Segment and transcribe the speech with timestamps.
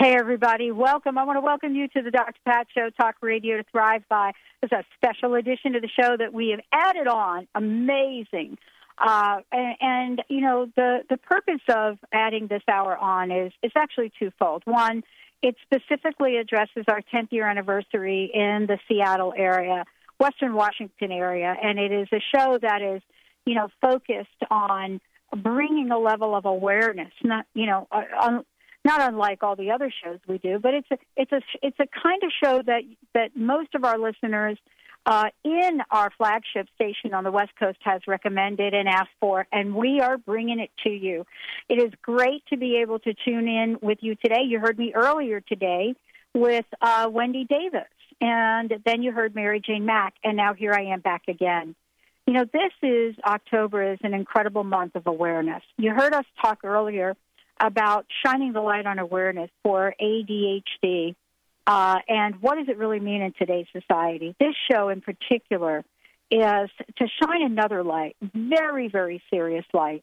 [0.00, 0.70] Hey, everybody.
[0.70, 1.18] Welcome.
[1.18, 2.38] I want to welcome you to the Dr.
[2.46, 4.30] Pat Show, Talk Radio to Thrive By.
[4.62, 7.48] It's a special edition to the show that we have added on.
[7.52, 8.58] Amazing.
[8.96, 13.72] Uh, and, and, you know, the, the purpose of adding this hour on is, is
[13.74, 14.62] actually twofold.
[14.66, 15.02] One,
[15.42, 19.84] it specifically addresses our 10th year anniversary in the Seattle area,
[20.20, 23.02] Western Washington area, and it is a show that is,
[23.46, 25.00] you know, focused on
[25.36, 28.44] bringing a level of awareness, not, you know, on,
[28.88, 31.86] not unlike all the other shows we do, but it's a it's a it's a
[32.02, 32.82] kind of show that
[33.14, 34.58] that most of our listeners
[35.04, 39.74] uh, in our flagship station on the West Coast has recommended and asked for, and
[39.74, 41.26] we are bringing it to you.
[41.68, 44.42] It is great to be able to tune in with you today.
[44.46, 45.94] You heard me earlier today
[46.34, 50.92] with uh, Wendy Davis, and then you heard Mary Jane Mack, and now here I
[50.94, 51.74] am back again.
[52.26, 55.62] You know, this is October is an incredible month of awareness.
[55.76, 57.16] You heard us talk earlier
[57.60, 61.14] about shining the light on awareness for ADHD
[61.66, 64.34] uh, and what does it really mean in today's society.
[64.40, 65.84] This show in particular
[66.30, 70.02] is to shine another light, very, very serious light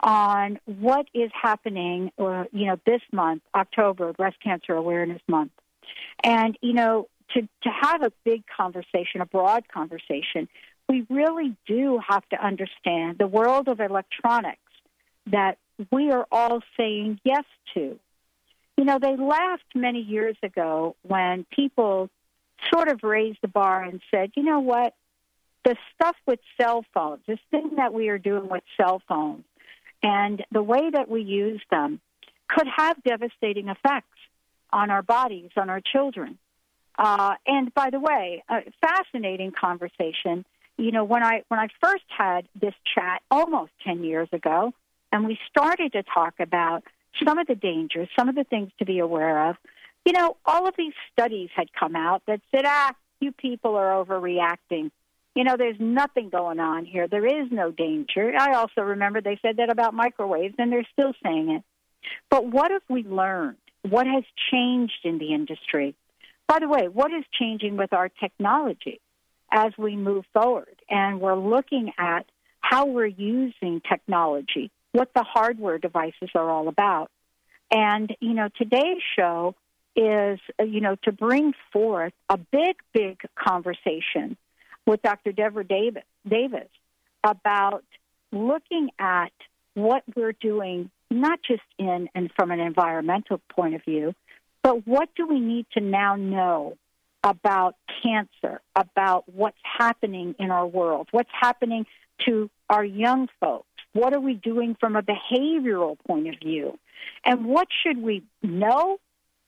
[0.00, 5.52] on what is happening, uh, you know, this month, October, Breast Cancer Awareness Month.
[6.22, 10.48] And, you know, to, to have a big conversation, a broad conversation,
[10.88, 14.58] we really do have to understand the world of electronics
[15.26, 15.58] that
[15.90, 17.98] we are all saying yes to.
[18.76, 22.10] You know, they laughed many years ago when people
[22.72, 24.94] sort of raised the bar and said, you know what?
[25.64, 29.44] The stuff with cell phones, this thing that we are doing with cell phones,
[30.02, 32.00] and the way that we use them
[32.48, 34.18] could have devastating effects
[34.72, 36.38] on our bodies, on our children.
[36.98, 40.44] Uh, and by the way, a fascinating conversation.
[40.76, 44.74] You know, when I when I first had this chat almost ten years ago,
[45.14, 46.82] and we started to talk about
[47.24, 49.56] some of the dangers, some of the things to be aware of.
[50.04, 54.04] You know, all of these studies had come out that said, ah, you people are
[54.04, 54.90] overreacting.
[55.36, 57.06] You know, there's nothing going on here.
[57.06, 58.32] There is no danger.
[58.36, 61.62] I also remember they said that about microwaves, and they're still saying it.
[62.28, 63.58] But what have we learned?
[63.88, 65.94] What has changed in the industry?
[66.48, 69.00] By the way, what is changing with our technology
[69.52, 70.82] as we move forward?
[70.90, 72.26] And we're looking at
[72.58, 77.10] how we're using technology what the hardware devices are all about.
[77.70, 79.56] And, you know, today's show
[79.96, 84.36] is, uh, you know, to bring forth a big, big conversation
[84.86, 85.32] with Dr.
[85.32, 86.68] Devra Davis, Davis
[87.24, 87.84] about
[88.30, 89.32] looking at
[89.74, 94.14] what we're doing, not just in and from an environmental point of view,
[94.62, 96.76] but what do we need to now know
[97.24, 101.84] about cancer, about what's happening in our world, what's happening
[102.26, 106.78] to our young folks, what are we doing from a behavioral point of view?
[107.24, 108.98] And what should we know?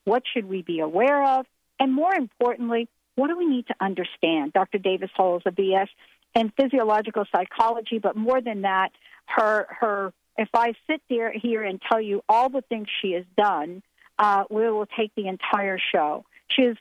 [0.05, 1.47] What should we be aware of?
[1.79, 4.53] And more importantly, what do we need to understand?
[4.53, 4.79] Dr.
[4.79, 5.89] Davis holds a BS
[6.35, 8.91] in physiological psychology, but more than that,
[9.27, 13.25] her her if I sit there here and tell you all the things she has
[13.37, 13.83] done,
[14.19, 16.25] uh, we will take the entire show.
[16.49, 16.77] She has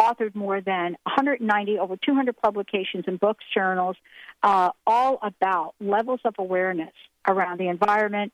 [0.00, 3.96] authored more than 190, over 200 publications in books, journals,
[4.42, 6.92] uh, all about levels of awareness
[7.26, 8.32] around the environment,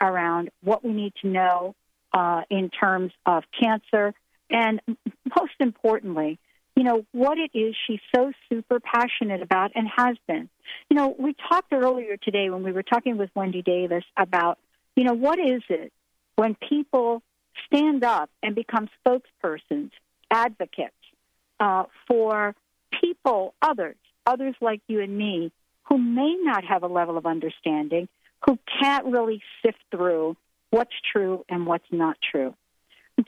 [0.00, 1.74] around what we need to know
[2.12, 4.14] uh, in terms of cancer,
[4.50, 4.80] and
[5.36, 6.38] most importantly,
[6.74, 10.48] you know, what it is she's so super passionate about and has been.
[10.90, 14.58] You know, we talked earlier today when we were talking with Wendy Davis about,
[14.94, 15.92] you know, what is it
[16.36, 17.22] when people
[17.66, 19.90] stand up and become spokespersons,
[20.30, 20.92] advocates
[21.60, 22.54] uh, for
[23.00, 23.96] people, others,
[24.26, 25.50] others like you and me,
[25.84, 28.08] who may not have a level of understanding,
[28.46, 30.36] who can't really sift through
[30.70, 32.54] what's true and what's not true.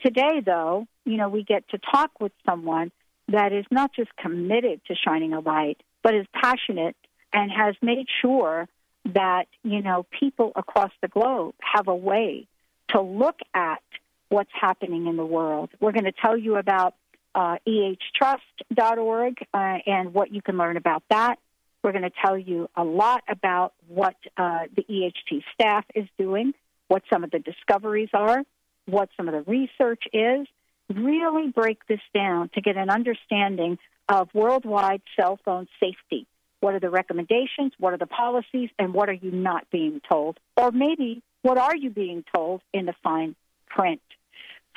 [0.03, 2.91] Today, though, you know, we get to talk with someone
[3.27, 6.95] that is not just committed to shining a light, but is passionate
[7.33, 8.67] and has made sure
[9.13, 12.47] that, you know, people across the globe have a way
[12.89, 13.81] to look at
[14.29, 15.69] what's happening in the world.
[15.79, 16.95] We're going to tell you about
[17.35, 21.39] uh, ehtrust.org uh, and what you can learn about that.
[21.83, 26.53] We're going to tell you a lot about what uh, the EHT staff is doing,
[26.87, 28.43] what some of the discoveries are,
[28.85, 30.47] what some of the research is.
[30.93, 33.77] Really break this down to get an understanding
[34.09, 36.25] of worldwide cell phone safety.
[36.61, 37.73] What are the recommendations?
[37.77, 38.69] What are the policies?
[38.77, 40.39] And what are you not being told?
[40.57, 43.35] Or maybe what are you being told in the fine
[43.67, 44.01] print?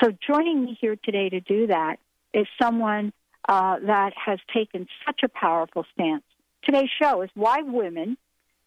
[0.02, 1.96] So joining me here today to do that
[2.34, 3.12] is someone
[3.48, 6.22] uh, that has taken such a powerful stance.
[6.64, 8.17] Today's show is why women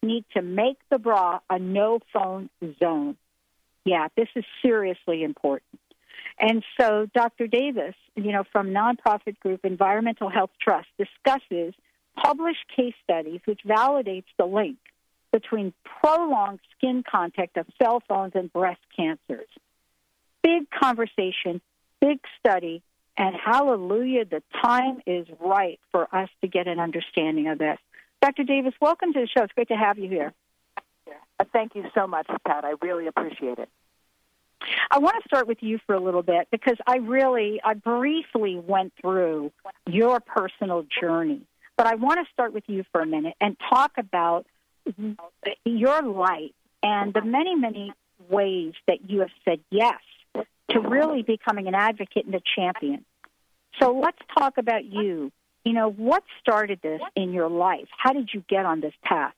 [0.02, 3.16] need to make the bra a no phone zone.
[3.84, 5.80] Yeah, this is seriously important.
[6.38, 7.46] And so Dr.
[7.46, 11.74] Davis, you know, from nonprofit group Environmental Health Trust discusses
[12.22, 14.76] published case studies which validates the link
[15.32, 19.48] between prolonged skin contact of cell phones and breast cancers.
[20.42, 21.60] Big conversation,
[22.00, 22.82] big study,
[23.16, 27.78] and hallelujah, the time is right for us to get an understanding of this.
[28.20, 28.44] Dr.
[28.44, 29.44] Davis, welcome to the show.
[29.44, 30.32] It's great to have you here.
[31.52, 32.64] Thank you so much, Pat.
[32.64, 33.68] I really appreciate it.
[34.90, 38.56] I want to start with you for a little bit because I really, I briefly
[38.56, 39.52] went through
[39.86, 41.42] your personal journey,
[41.76, 44.46] but I want to start with you for a minute and talk about
[45.64, 46.52] your life
[46.82, 47.92] and the many, many
[48.30, 50.00] ways that you have said yes
[50.70, 53.04] to really becoming an advocate and a champion.
[53.80, 55.32] So let's talk about you.
[55.64, 57.88] You know, what started this in your life?
[57.96, 59.34] How did you get on this path?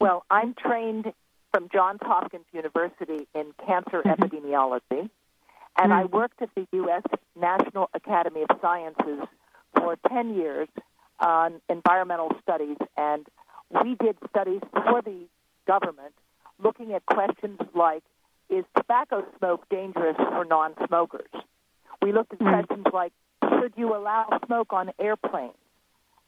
[0.00, 1.12] Well, I'm trained
[1.52, 4.22] from Johns Hopkins University in cancer mm-hmm.
[4.22, 5.10] epidemiology, and
[5.78, 5.92] mm-hmm.
[5.92, 7.02] I worked at the U.S.
[7.38, 9.28] National Academy of Sciences
[9.76, 10.68] for 10 years
[11.20, 13.26] on environmental studies, and
[13.70, 15.26] we did studies for the
[15.66, 16.14] government
[16.62, 18.02] looking at questions like
[18.52, 21.30] is tobacco smoke dangerous for non smokers?
[22.02, 22.66] We looked at mm-hmm.
[22.66, 23.12] questions like
[23.60, 25.54] should you allow smoke on airplanes?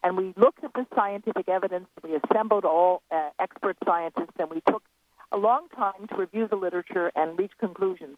[0.02, 1.86] And we looked at the scientific evidence.
[2.02, 4.82] We assembled all uh, expert scientists, and we took
[5.32, 8.16] a long time to review the literature and reach conclusions.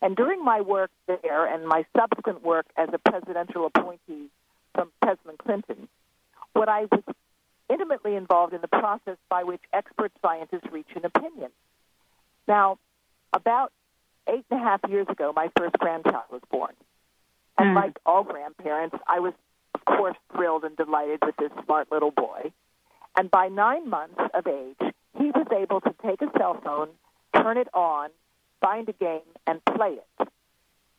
[0.00, 4.30] And during my work there and my subsequent work as a presidential appointee
[4.74, 5.88] from President Clinton,
[6.52, 7.02] what I was
[7.68, 11.50] intimately involved in the process by which expert scientists reach an opinion.
[12.46, 12.78] Now,
[13.34, 13.72] about
[14.28, 16.72] eight and a half years ago, my first grandchild was born.
[17.58, 17.82] And mm.
[17.82, 19.34] like all grandparents, I was,
[19.74, 22.52] of course, thrilled and delighted with this smart little boy.
[23.16, 26.88] And by nine months of age, he was able to take a cell phone,
[27.36, 28.10] turn it on,
[28.60, 30.28] find a game, and play it.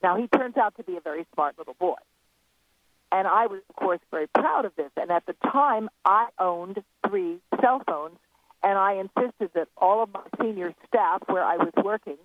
[0.01, 1.97] Now, he turns out to be a very smart little boy.
[3.11, 4.91] And I was, of course, very proud of this.
[4.97, 8.17] And at the time, I owned three cell phones,
[8.63, 12.17] and I insisted that all of my senior staff, where I was working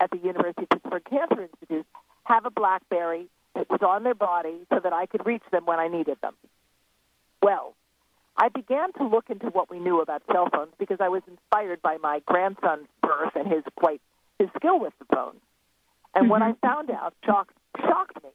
[0.00, 1.86] at the University of Pittsburgh Cancer Institute,
[2.24, 5.78] have a BlackBerry that was on their body so that I could reach them when
[5.78, 6.34] I needed them.
[7.42, 7.74] Well,
[8.36, 11.82] I began to look into what we knew about cell phones because I was inspired
[11.82, 14.00] by my grandson's birth and his quite
[14.38, 15.36] his skill with the phone.
[16.14, 16.30] And mm-hmm.
[16.30, 18.30] what I found out shocked shocked me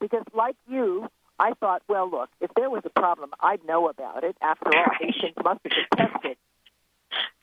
[0.00, 4.24] because, like you, I thought, well, look, if there was a problem, I'd know about
[4.24, 4.36] it.
[4.42, 6.36] After all, these things must have been tested.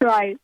[0.01, 0.37] Right.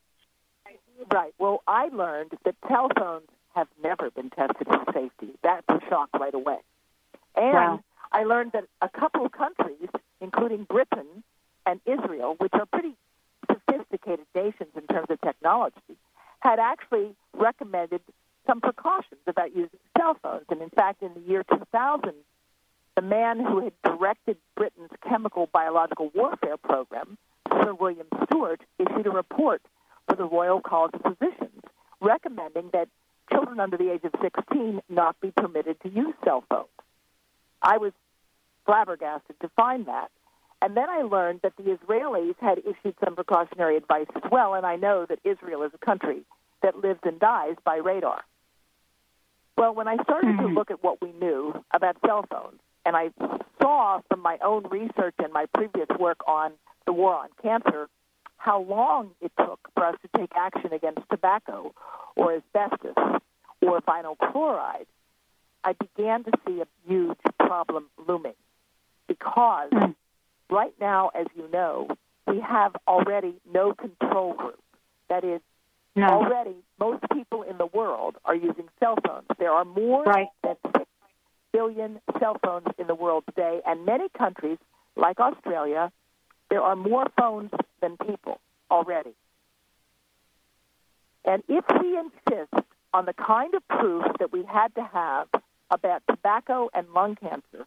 [1.11, 1.33] Right.
[1.37, 5.33] Well, I learned that telephones have never been tested for safety.
[5.43, 6.57] That was shock right away.
[7.35, 7.79] And wow.
[8.11, 9.89] I learned that a couple of countries,
[10.21, 11.23] including Britain
[11.65, 12.95] and Israel, which are pretty
[13.49, 15.97] sophisticated nations in terms of technology,
[16.39, 18.01] had actually recommended
[18.45, 20.45] some precautions about using cell phones.
[20.49, 22.13] And in fact, in the year 2000,
[22.95, 27.17] the man who had directed Britain's chemical biological warfare program,
[27.63, 29.61] Sir William Stewart, issued a report
[30.07, 31.61] for the Royal College of Physicians
[32.01, 32.89] recommending that
[33.31, 36.67] children under the age of 16 not be permitted to use cell phones.
[37.61, 37.93] I was
[38.65, 40.11] flabbergasted to find that.
[40.61, 44.65] And then I learned that the Israelis had issued some precautionary advice as well, and
[44.65, 46.23] I know that Israel is a country
[46.61, 48.23] that lives and dies by radar.
[49.57, 50.47] Well, when I started mm-hmm.
[50.47, 53.09] to look at what we knew about cell phones, and I
[53.61, 56.53] saw from my own research and my previous work on
[56.85, 57.87] the war on cancer
[58.43, 61.73] how long it took for us to take action against tobacco
[62.17, 63.21] or asbestos
[63.61, 64.85] or vinyl chloride,
[65.63, 68.35] I began to see a huge problem looming
[69.07, 69.95] because mm.
[70.49, 71.87] right now, as you know,
[72.27, 74.59] we have already no control group.
[75.07, 75.39] That is,
[75.95, 76.07] No.
[76.07, 79.27] already most people in the world are using cell phones.
[79.37, 80.27] There are more Right.
[80.43, 80.85] than six
[81.53, 84.57] billion cell phones in the world today, and many countries,
[84.97, 85.91] like Australia,
[86.53, 87.49] there are more phones
[87.81, 89.15] than people already.
[91.25, 95.29] And if we insist on the kind of proof that we had to have
[95.71, 97.65] about tobacco and lung cancer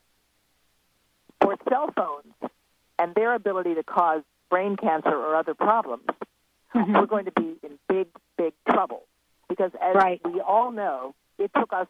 [1.40, 2.52] for cell phones
[2.96, 6.06] and their ability to cause brain cancer or other problems,
[6.72, 6.94] Mhm.
[7.00, 9.02] we're going to be in big, big trouble.
[9.48, 10.24] Because as Right.
[10.24, 11.88] we all know, it took us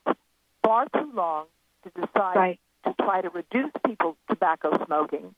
[0.62, 1.44] far too long
[1.82, 2.60] to decide Right.
[2.84, 5.34] to try to reduce people's tobacco smoking.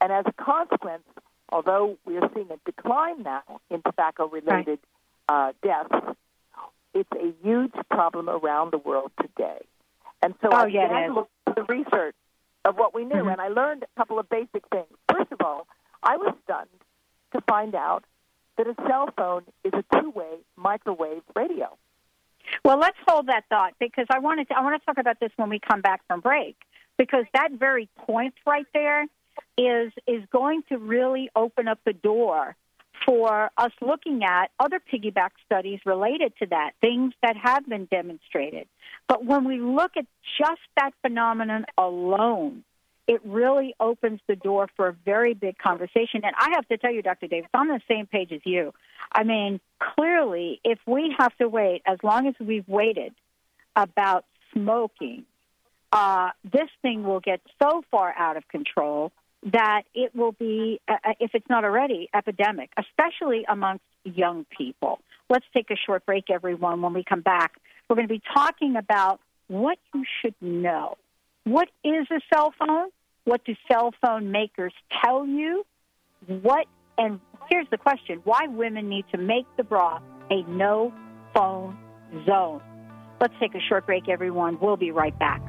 [0.00, 1.04] And as a consequence,
[1.50, 4.78] although we are seeing a decline now in tobacco related
[5.28, 6.16] uh, deaths,
[6.92, 9.64] it's a huge problem around the world today.
[10.22, 12.14] And so Oh, I yeah, began to look at the research
[12.64, 13.32] of what we knew, Mhm.
[13.32, 14.86] and I learned a couple of basic things.
[15.10, 15.66] First of all,
[16.02, 16.68] I was stunned
[17.32, 18.04] to find out
[18.56, 21.76] that a cell phone is a two-way microwave radio.
[22.64, 25.32] Well, let's hold that thought because I wanted to, I want to talk about this
[25.36, 26.56] when we come back from break
[26.96, 29.06] because that very point right there
[29.56, 32.56] is is going to really open up the door
[33.04, 38.66] for us looking at other piggyback studies related to that, things that have been demonstrated.
[39.08, 40.06] But when we look at
[40.38, 42.64] just that phenomenon alone,
[43.06, 46.22] it really opens the door for a very big conversation.
[46.24, 47.26] And I have to tell you, Dr.
[47.26, 48.72] Davis, I'm on the same page as you.
[49.12, 53.14] I mean, clearly, if we have to wait as long as we've waited
[53.76, 55.24] about smoking,
[55.92, 59.12] uh, this thing will get so far out of control
[59.52, 65.00] that it will be, uh, if it's not already, epidemic, especially amongst young people.
[65.28, 66.82] Let's take a short break, everyone.
[66.82, 67.52] When we come back,
[67.88, 70.96] we're going to be talking about what you should know.
[71.44, 72.88] What is a cell phone?
[73.24, 74.72] What do cell phone makers
[75.02, 75.64] tell you?
[76.26, 77.20] What and
[77.50, 80.92] here's the question: Why women need to make the bra a no
[81.34, 81.76] phone
[82.26, 82.62] zone?
[83.20, 84.58] Let's take a short break, everyone.
[84.60, 85.42] We'll be right back.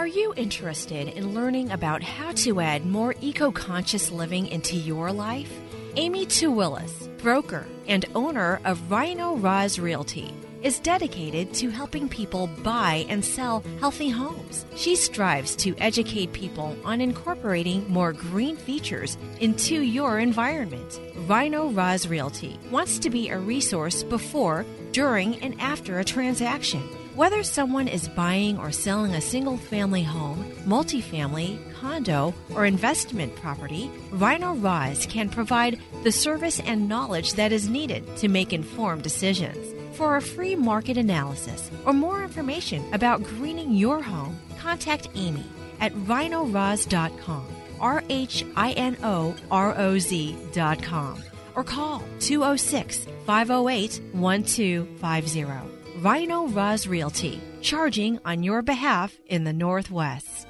[0.00, 5.12] Are you interested in learning about how to add more eco conscious living into your
[5.12, 5.52] life?
[5.96, 12.46] Amy Tu Willis, broker and owner of Rhino Roz Realty, is dedicated to helping people
[12.62, 14.64] buy and sell healthy homes.
[14.74, 20.98] She strives to educate people on incorporating more green features into your environment.
[21.26, 26.88] Rhino Roz Realty wants to be a resource before, during, and after a transaction.
[27.16, 33.90] Whether someone is buying or selling a single family home, multifamily, condo, or investment property,
[34.12, 39.74] Rhino Roz can provide the service and knowledge that is needed to make informed decisions.
[39.96, 45.44] For a free market analysis or more information about greening your home, contact Amy
[45.80, 47.46] at rhinoroz.com,
[47.80, 51.22] R H I N O R O Z.com,
[51.56, 55.79] or call 206 508 1250.
[56.00, 60.46] Rhino Roz Realty, charging on your behalf in the Northwest.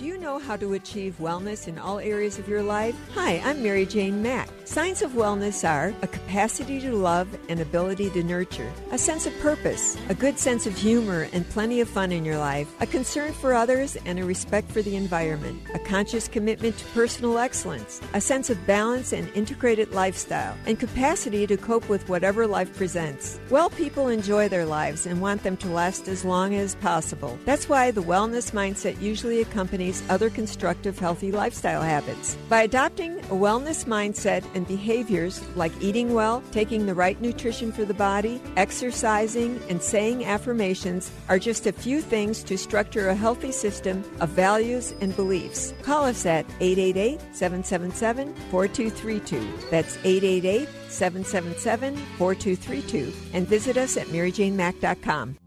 [0.00, 2.96] Do you know how to achieve wellness in all areas of your life?
[3.12, 4.48] Hi, I'm Mary Jane Mack.
[4.64, 9.38] Signs of wellness are a capacity to love and ability to nurture, a sense of
[9.40, 13.34] purpose, a good sense of humor and plenty of fun in your life, a concern
[13.34, 18.22] for others and a respect for the environment, a conscious commitment to personal excellence, a
[18.22, 23.38] sense of balance and integrated lifestyle, and capacity to cope with whatever life presents.
[23.50, 27.38] Well people enjoy their lives and want them to last as long as possible.
[27.44, 32.36] That's why the wellness mindset usually accompanies other constructive, healthy lifestyle habits.
[32.48, 37.84] By adopting a wellness mindset and behaviors like eating well, taking the right nutrition for
[37.84, 43.52] the body, exercising, and saying affirmations are just a few things to structure a healthy
[43.52, 45.74] system of values and beliefs.
[45.82, 49.68] Call us at 888 777 4232.
[49.70, 55.39] That's 888 777 4232 and visit us at maryjanemack.com.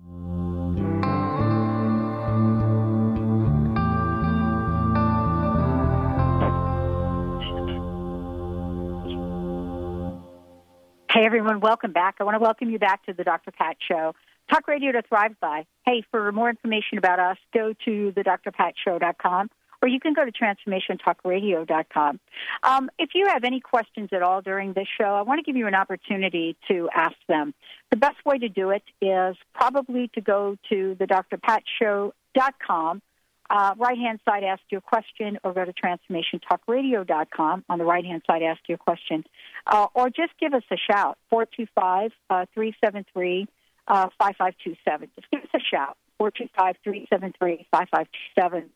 [11.24, 12.15] Hey, everyone, welcome back.
[12.20, 13.51] I want to welcome you back to the Dr.
[13.51, 14.13] Pat Show.
[14.51, 15.65] Talk radio to thrive by.
[15.86, 19.50] Hey, for more information about us, go to the drpatshow.com
[19.82, 22.20] or you can go to transformationtalkradio.com.
[22.63, 25.56] Um, if you have any questions at all during this show, I want to give
[25.56, 27.53] you an opportunity to ask them.
[27.89, 33.01] The best way to do it is probably to go to the drpatshow.com.
[33.50, 37.66] Uh, right hand side, ask your question, or go to transformationtalkradio.com.
[37.70, 39.24] On the right hand side, ask your question.
[39.68, 42.12] Uh, or just give us a shout, 425
[42.54, 43.48] 373
[43.88, 45.10] uh, 5527.
[45.16, 48.70] Just give us a shout, 425 373 5527.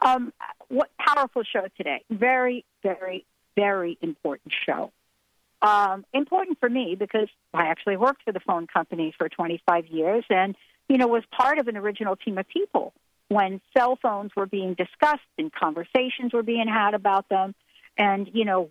[0.00, 0.32] Um,
[0.68, 2.02] what powerful show today.
[2.10, 3.24] Very, very,
[3.56, 4.92] very important show.
[5.60, 10.24] Um, important for me because I actually worked for the phone company for 25 years
[10.28, 10.56] and,
[10.88, 12.92] you know, was part of an original team of people
[13.32, 17.54] when cell phones were being discussed and conversations were being had about them.
[17.96, 18.70] And, you know,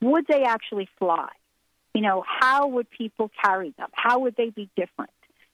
[0.00, 1.28] would they actually fly?
[1.94, 3.88] You know, how would people carry them?
[3.92, 5.10] How would they be different?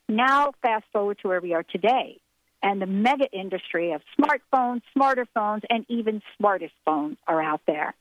[0.09, 2.19] Now, fast forward to where we are today
[2.63, 7.95] and the mega industry of smartphones, smarter phones, and even smartest phones are out there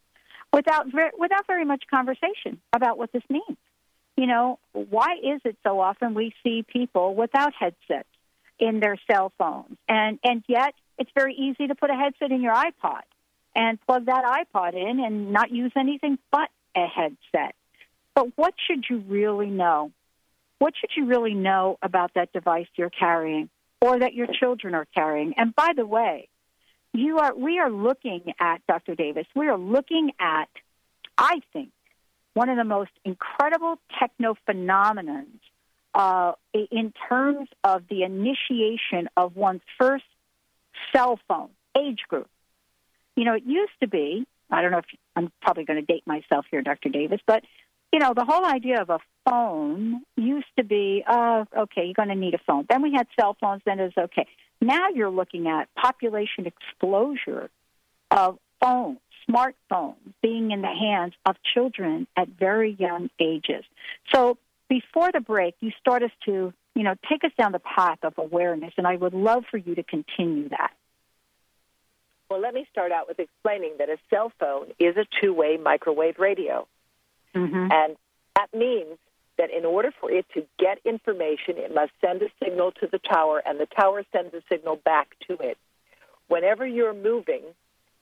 [0.51, 0.85] without
[1.17, 3.57] without very much conversation about what this means.
[4.15, 8.07] You know, why is it so often we see people without headsets
[8.59, 12.41] in their cell phones, and and yet it's very easy to put a headset in
[12.41, 13.01] your iPod
[13.55, 17.55] and plug that iPod in and not use anything but a headset.
[18.15, 19.91] But what should you really know?
[20.59, 23.49] What should you really know about that device you're carrying?
[23.83, 25.33] or that your children are carrying.
[25.35, 26.29] And by the way,
[26.93, 28.95] you are we are looking at Dr.
[28.95, 29.25] Davis.
[29.35, 30.47] We are looking at,
[31.17, 31.71] I think,
[32.33, 35.41] one of the most incredible techno phenomenons
[35.93, 40.05] uh, in terms of the initiation of one's first
[40.93, 42.27] cell phone age group.
[43.15, 44.25] You know, it used to be.
[44.49, 46.89] I don't know if I'm probably going to date myself here, Dr.
[46.89, 47.43] Davis, but
[47.91, 52.09] you know, the whole idea of a phone used to be, uh, okay, you're going
[52.09, 52.65] to need a phone.
[52.67, 54.27] Then we had cell phones, then it was okay.
[54.61, 57.51] Now you're looking at population exposure
[58.09, 58.97] of phones,
[59.29, 63.63] smartphones being in the hands of children at very young ages.
[64.11, 64.39] So
[64.73, 68.17] before the break, you start us to, you know, take us down the path of
[68.17, 70.71] awareness, and I would love for you to continue that.
[72.27, 75.57] Well, let me start out with explaining that a cell phone is a two way
[75.57, 76.67] microwave radio.
[77.35, 77.71] Mm-hmm.
[77.71, 77.95] And
[78.35, 78.97] that means
[79.37, 82.97] that in order for it to get information, it must send a signal to the
[82.97, 85.59] tower, and the tower sends a signal back to it.
[86.29, 87.43] Whenever you're moving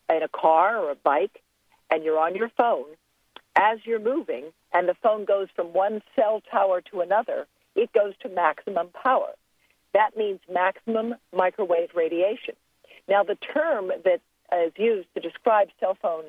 [0.09, 1.41] in a car or a bike
[1.89, 2.85] and you're on your phone,
[3.55, 8.13] as you're moving and the phone goes from one cell tower to another, it goes
[8.21, 9.33] to maximum power.
[9.93, 12.55] That means maximum microwave radiation.
[13.07, 14.21] Now, the term that
[14.65, 16.25] is used to describe cell phone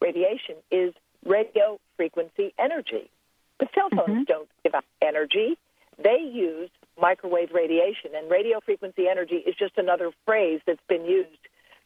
[0.00, 3.10] radiation is radio frequency energy.
[3.58, 4.22] But cell phones mm-hmm.
[4.24, 5.56] don't give out energy.
[6.02, 11.30] They use microwave radiation, and radio frequency energy is just another phrase that's been used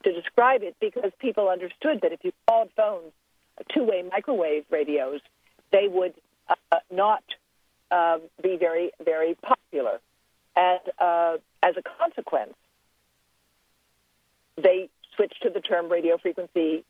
[0.04, 3.12] to describe it because people understood that if you called phones
[3.72, 5.20] two way microwave radios,
[5.72, 6.14] they would
[6.48, 7.22] uh, not
[7.90, 10.00] uh, be very, very popular.
[10.56, 12.54] And uh, as a consequence,
[14.56, 16.84] they switched to the term radio frequency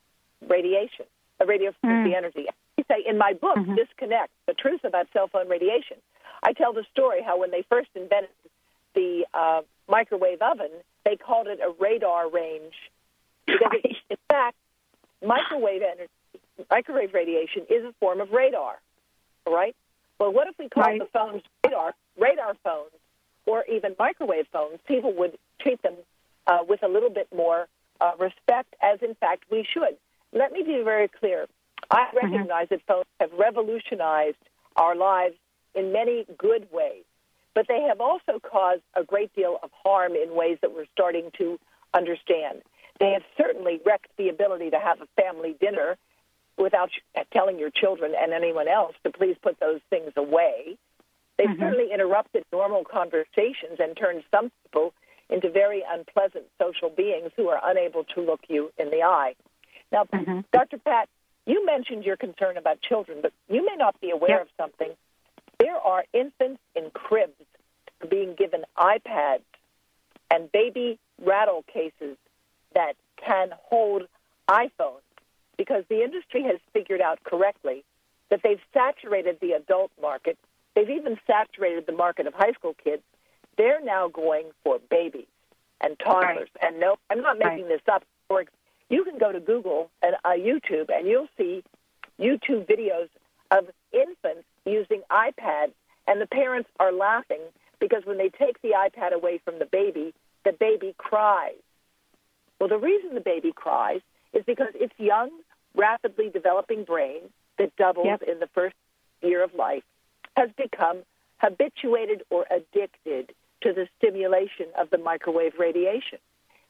[0.47, 1.05] radiation
[1.39, 2.17] a radio frequency mm.
[2.17, 2.45] energy.
[2.77, 3.75] I say in my book, mm-hmm.
[3.75, 5.97] Disconnect, The Truth About Cell Phone Radiation,
[6.43, 8.29] I tell the story how when they first invented
[8.95, 10.71] the uh, microwave oven,
[11.05, 12.73] they called it a radar range.
[13.45, 14.55] Because it, in fact,
[15.25, 16.09] microwave energy,
[16.69, 18.79] microwave radiation is a form of radar,
[19.47, 19.75] right?
[20.19, 20.99] Well, what if we called right.
[20.99, 22.91] the phones radar, radar phones,
[23.45, 24.79] or even microwave phones?
[24.87, 25.95] People would treat them
[26.47, 27.67] uh, with a little bit more
[28.01, 29.97] uh, respect, as in fact we should.
[30.33, 31.47] Let me be very clear.
[31.89, 32.17] I mm-hmm.
[32.17, 32.75] recognize mm-hmm.
[32.75, 34.37] that phones have revolutionized
[34.75, 35.35] our lives
[35.75, 37.03] in many good ways,
[37.53, 41.31] but they have also caused a great deal of harm in ways that we're starting
[41.37, 41.59] to
[41.93, 42.61] understand.
[42.99, 45.97] They have certainly wrecked the ability to have a family dinner
[46.59, 46.89] without
[47.31, 50.77] telling your children and anyone else to please put those things away.
[51.37, 51.61] They've mm-hmm.
[51.61, 54.93] certainly interrupted normal conversations and turned some people
[55.29, 59.35] into very unpleasant social beings who are unable to look you in the eye.
[59.91, 60.41] Now, mm-hmm.
[60.51, 60.77] Dr.
[60.79, 61.07] Pat,
[61.45, 64.41] you mentioned your concern about children, but you may not be aware yep.
[64.41, 64.91] of something.
[65.59, 67.33] There are infants in cribs
[68.09, 69.41] being given iPads
[70.31, 72.17] and baby rattle cases
[72.75, 74.03] that can hold
[74.49, 75.01] iPhones
[75.59, 77.83] because the industry has figured out correctly
[78.29, 80.37] that they've saturated the adult market.
[80.73, 83.03] They've even saturated the market of high school kids.
[83.57, 85.27] They're now going for babies
[85.81, 86.47] and toddlers.
[86.55, 86.71] Right.
[86.71, 87.73] And no, I'm not making right.
[87.85, 88.05] this up.
[88.29, 88.45] For
[88.89, 91.61] you can go to Google and uh, YouTube, and you'll see
[92.17, 93.09] YouTube videos
[93.51, 95.73] of infants using iPads,
[96.07, 97.41] and the parents are laughing
[97.81, 100.13] because when they take the iPad away from the baby,
[100.45, 101.59] the baby cries.
[102.61, 103.99] Well, the reason the baby cries
[104.33, 105.31] is because its young,
[105.75, 107.21] rapidly developing brain
[107.57, 108.21] that doubles yep.
[108.21, 108.75] in the first
[109.21, 109.83] year of life
[110.35, 111.03] has become
[111.37, 116.19] habituated or addicted to the stimulation of the microwave radiation.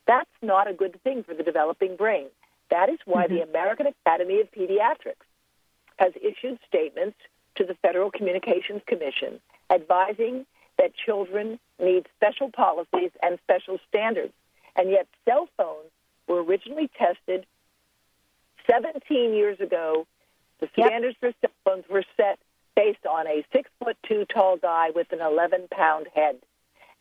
[0.07, 2.27] That's not a good thing for the developing brain.
[2.71, 3.35] That is why mm-hmm.
[3.35, 5.25] the American Academy of Pediatrics
[5.97, 7.17] has issued statements
[7.55, 10.45] to the Federal Communications Commission advising
[10.77, 14.33] that children need special policies and special standards.
[14.75, 15.91] And yet, cell phones
[16.27, 17.45] were originally tested
[18.69, 20.07] 17 years ago.
[20.59, 21.35] The standards yep.
[21.41, 22.39] for cell phones were set
[22.75, 26.37] based on a six foot two tall guy with an 11 pound head.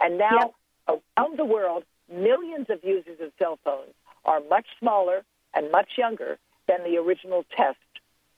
[0.01, 0.55] And now,
[0.89, 1.03] yep.
[1.19, 3.95] around the world, millions of users of cell phones
[4.25, 7.79] are much smaller and much younger than the original test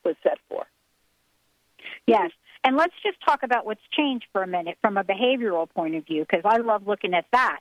[0.04, 0.66] was set for.
[2.06, 2.30] Yes.
[2.62, 6.06] And let's just talk about what's changed for a minute from a behavioral point of
[6.06, 7.60] view, because I love looking at that.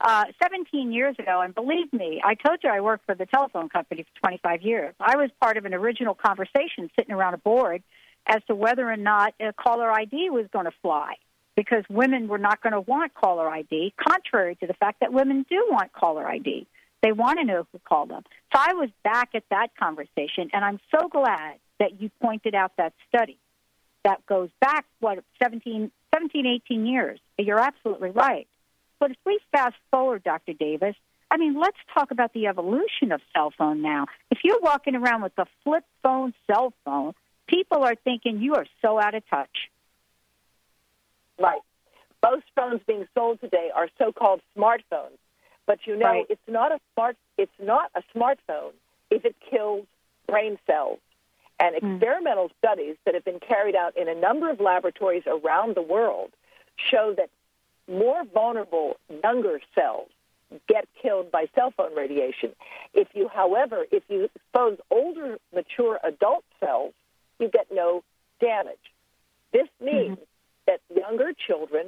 [0.00, 3.68] Uh, 17 years ago, and believe me, I told you I worked for the telephone
[3.68, 4.94] company for 25 years.
[5.00, 7.82] I was part of an original conversation sitting around a board
[8.24, 11.14] as to whether or not a caller ID was going to fly
[11.56, 15.44] because women were not going to want caller ID, contrary to the fact that women
[15.50, 16.68] do want caller ID.
[17.02, 18.22] They want to know who called them.
[18.52, 22.72] So I was back at that conversation, and I'm so glad that you pointed out
[22.76, 23.38] that study
[24.04, 27.20] that goes back, what, 17, 17 18 years.
[27.38, 28.47] You're absolutely right.
[29.00, 30.52] But if we fast forward, Dr.
[30.52, 30.96] Davis,
[31.30, 34.06] I mean, let's talk about the evolution of cell phone now.
[34.30, 37.12] If you're walking around with a flip phone cell phone,
[37.46, 39.70] people are thinking you are so out of touch.
[41.38, 41.60] Right.
[42.22, 45.18] Most phones being sold today are so-called smartphones,
[45.66, 46.26] but you know right.
[46.28, 47.16] it's not a smart.
[47.36, 48.72] It's not a smartphone
[49.10, 49.86] if it kills
[50.26, 50.98] brain cells.
[51.60, 51.94] And mm.
[51.94, 56.30] experimental studies that have been carried out in a number of laboratories around the world
[56.76, 57.30] show that
[57.88, 60.08] more vulnerable younger cells
[60.68, 62.54] get killed by cell phone radiation.
[62.94, 66.94] If you, however, if you expose older, mature adult cells,
[67.38, 68.02] you get no
[68.40, 68.76] damage.
[69.52, 70.22] This means mm-hmm
[70.68, 71.86] that younger children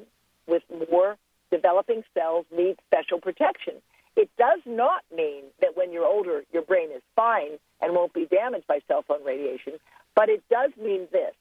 [0.48, 1.16] with more
[1.50, 3.74] developing cells need special protection.
[4.16, 8.26] It does not mean that when you're older, your brain is fine and won't be
[8.26, 9.74] damaged by cell phone radiation,
[10.16, 11.34] but it does mean this.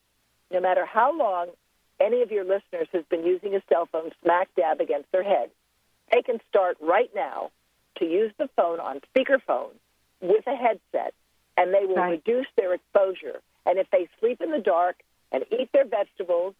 [0.51, 1.47] No matter how long
[1.99, 5.49] any of your listeners has been using a cell phone smack dab against their head,
[6.11, 7.51] they can start right now
[7.97, 9.71] to use the phone on speakerphone
[10.21, 11.13] with a headset,
[11.57, 12.11] and they will right.
[12.11, 13.41] reduce their exposure.
[13.65, 14.97] And if they sleep in the dark
[15.31, 16.55] and eat their vegetables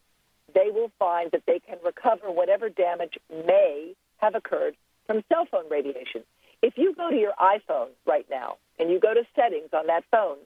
[0.54, 4.76] they will find that they can recover whatever damage may have occurred
[5.08, 6.24] from cell phone radiation.
[6.62, 10.04] If you go to your iPhone right now and you go to settings on that
[10.12, 10.38] phone,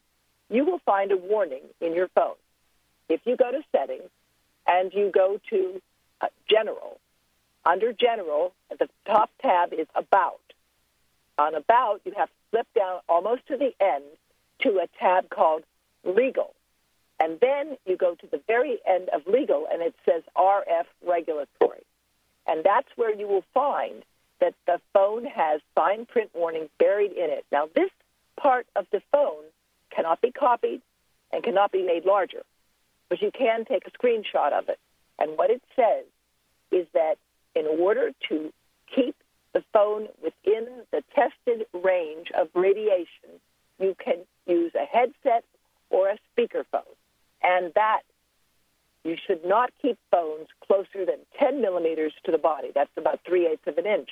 [0.50, 2.36] you will find a warning in your phone.
[3.10, 4.10] If you go to settings
[4.68, 5.82] and you go to
[6.22, 7.00] uh, general,
[7.66, 10.40] under general, the top tab is about.
[11.38, 14.04] On about, you have to flip down almost to the end
[14.62, 15.64] to a tab called
[16.04, 16.54] legal.
[17.20, 21.84] And then you go to the very end of legal and it says RF regulatory.
[22.46, 24.04] And that's where you will find
[24.42, 27.46] that the phone has fine print warnings buried in it.
[27.52, 27.90] Now, this
[28.36, 29.44] part of the phone
[29.90, 30.82] cannot be copied
[31.32, 32.44] and cannot be made larger,
[33.14, 34.80] but you can take a screenshot of it.
[35.20, 36.06] And what it says
[36.72, 37.18] is that
[37.54, 38.52] in order to
[38.96, 39.16] keep
[39.54, 43.38] the phone within the tested range of radiation,
[43.80, 45.44] you can use a headset
[45.92, 46.96] or a speakerphone
[47.44, 48.02] and that
[49.04, 52.70] you should not keep phones closer than 10 millimeters to the body.
[52.74, 54.10] That's about three eighths of an inch.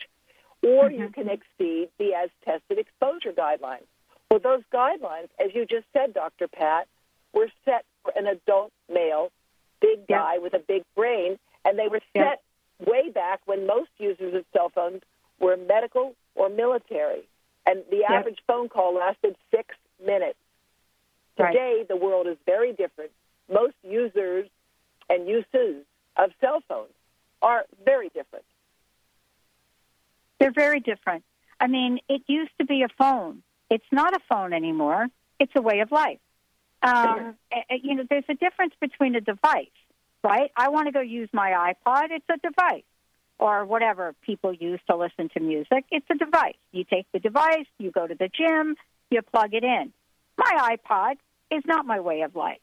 [0.62, 1.02] Or mm-hmm.
[1.02, 3.88] you can exceed the as tested exposure guidelines.
[4.30, 6.48] Well, those guidelines, as you just said, Dr.
[6.48, 6.88] Pat,
[7.34, 9.32] were set for an adult male,
[9.82, 12.42] big guy with a big brain, and they were set
[12.80, 15.02] way back when most users of cell phones
[15.40, 17.28] were medical or military.
[17.66, 20.38] And the average phone call lasted six minutes.
[21.38, 21.88] Today, right.
[21.88, 23.12] the world is very different
[23.52, 24.48] most users
[25.10, 25.84] and uses
[26.18, 26.94] of cell phones
[27.42, 28.46] are very different.
[30.40, 31.24] They're very different.
[31.60, 33.44] I mean, it used to be a phone.
[33.70, 35.08] It's not a phone anymore.
[35.40, 36.20] It's a way of life.
[36.84, 37.36] Um,
[37.70, 39.68] you know, there's a difference between a device,
[40.24, 40.52] right?
[40.56, 42.08] I want to go use my iPod.
[42.12, 42.84] It's a device.
[43.40, 45.86] Or whatever people use to listen to music.
[45.90, 46.58] It's a device.
[46.72, 48.76] You take the device, you go to the gym,
[49.10, 49.92] you plug it in.
[50.38, 51.16] My iPod
[51.50, 52.60] is not my way of life.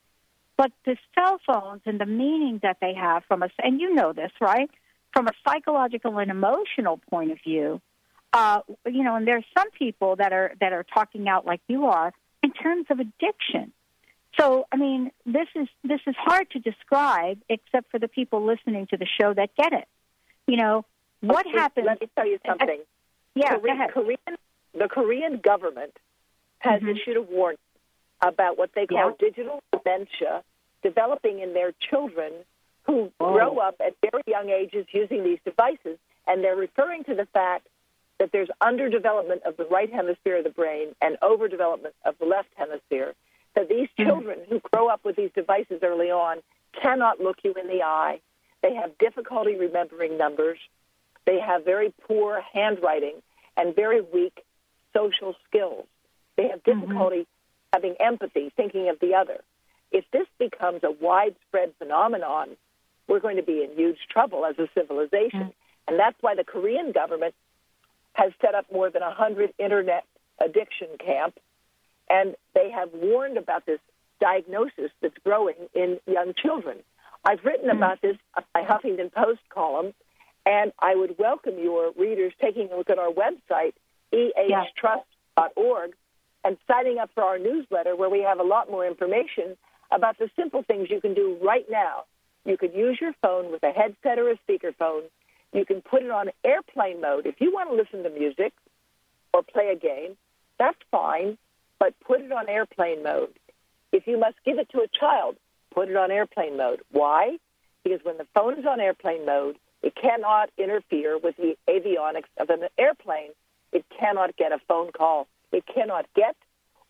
[0.57, 4.13] But the cell phones and the meaning that they have from us, and you know
[4.13, 4.71] this, right?
[5.13, 7.81] From a psychological and emotional point of view,
[8.33, 11.87] uh, you know, and there's some people that are that are talking out like you
[11.87, 13.73] are in terms of addiction.
[14.39, 18.87] So, I mean, this is this is hard to describe, except for the people listening
[18.89, 19.89] to the show that get it.
[20.47, 20.85] You know,
[21.21, 21.87] what okay, happens?
[21.87, 22.81] Let me tell you something.
[23.35, 24.39] yeah, Korean, Korean,
[24.75, 25.97] the Korean government
[26.61, 26.91] has mm-hmm.
[26.91, 27.59] issued a warning
[28.21, 29.29] about what they call yeah.
[29.29, 30.43] digital dementia
[30.83, 32.33] developing in their children
[32.85, 33.33] who oh.
[33.33, 37.67] grow up at very young ages using these devices, and they're referring to the fact
[38.19, 42.49] that there's underdevelopment of the right hemisphere of the brain and overdevelopment of the left
[42.57, 43.15] hemisphere.
[43.59, 44.09] That these mm-hmm.
[44.09, 46.39] children who grow up with these devices early on
[46.81, 48.21] cannot look you in the eye.
[48.63, 50.59] They have difficulty remembering numbers.
[51.27, 53.17] They have very poor handwriting
[53.57, 54.45] and very weak
[54.95, 55.87] social skills.
[56.37, 56.81] They have Mm-hmm.
[56.81, 57.73] difficulty mm-hmm.
[57.73, 59.41] having empathy, thinking of the other.
[59.91, 62.57] If this becomes a widespread phenomenon,
[63.09, 65.41] we're going to be in huge trouble as a civilization.
[65.41, 65.89] Mm-hmm.
[65.89, 67.35] And that's why the Korean government
[68.13, 70.05] has set up more than 100 internet
[70.41, 71.39] addiction camps,
[72.11, 73.81] and they have warned about this
[74.21, 76.79] diagnosis that's growing in young children.
[77.25, 77.77] I've written mm-hmm.
[77.77, 79.93] about this on my Huffington Post column,
[80.47, 83.75] and I would welcome your readers taking a look at our website,
[84.13, 85.93] ehtrust.org,
[86.45, 89.57] and signing up for our newsletter where we have a lot more information
[89.91, 92.05] about the simple things you can do right now.
[92.45, 95.03] You could use your phone with a headset or a speakerphone.
[95.53, 97.27] You can put it on airplane mode.
[97.27, 98.53] If you want to listen to music
[99.35, 100.17] or play a game,
[100.59, 101.37] that's fine,
[101.79, 103.35] but put it on airplane mode.
[103.93, 105.37] If you must give it to a child,
[105.73, 106.81] put it on airplane mode.
[106.91, 107.39] Why?
[107.85, 112.51] Because when the phone is on airplane mode, it cannot interfere with the avionics of
[112.51, 113.31] an airplane.
[113.73, 115.29] It cannot get a phone call.
[115.53, 116.37] It cannot get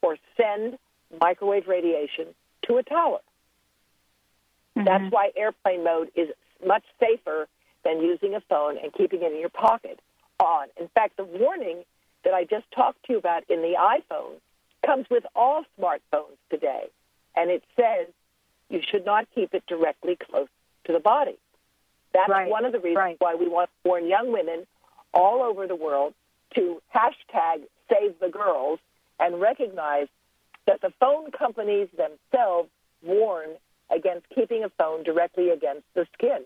[0.03, 0.79] or send
[1.21, 2.29] microwave radiation
[2.67, 3.19] to a tower.
[4.77, 4.85] Mm-hmm.
[4.85, 6.29] That's why airplane mode is
[6.67, 7.47] much safer
[7.85, 10.01] than using a phone and keeping it in your pocket
[10.41, 10.69] on.
[10.81, 11.85] In fact, the warning
[12.25, 14.41] that I just talked to you about in the iPhone
[14.85, 16.85] comes with all smartphones today.
[17.37, 18.09] And it says
[18.69, 20.49] you should not keep it directly close
[20.85, 21.39] to the body.
[22.13, 22.51] That's right.
[22.51, 23.17] one of the reasons right.
[23.19, 24.67] why we want to warn young women
[25.13, 26.15] all over the world
[26.55, 28.79] to hashtag save the girls
[29.21, 30.09] and recognize
[30.67, 32.69] that the phone companies themselves
[33.03, 33.51] warn
[33.91, 36.43] against keeping a phone directly against the skin.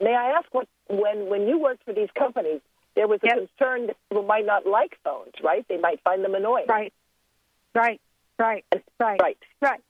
[0.00, 2.60] May I ask what when when you worked for these companies,
[2.94, 5.64] there was a concern that people might not like phones, right?
[5.68, 6.66] They might find them annoying.
[6.68, 6.92] Right.
[7.74, 8.00] Right.
[8.38, 8.64] Right.
[8.98, 9.20] Right.
[9.20, 9.38] Right.
[9.60, 9.80] Right.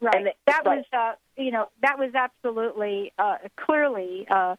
[0.00, 0.24] Right.
[0.24, 0.78] They, that right.
[0.78, 4.56] was uh, you know, that was absolutely uh, clearly uh,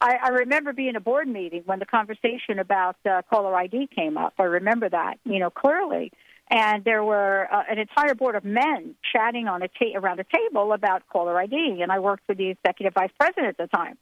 [0.00, 4.16] I, I remember being a board meeting when the conversation about uh, caller ID came
[4.16, 4.34] up.
[4.38, 6.12] I remember that, you know, clearly.
[6.50, 10.24] And there were uh, an entire board of men chatting on a ta- around a
[10.24, 11.80] table about caller ID.
[11.82, 13.98] And I worked with the executive vice president at the time.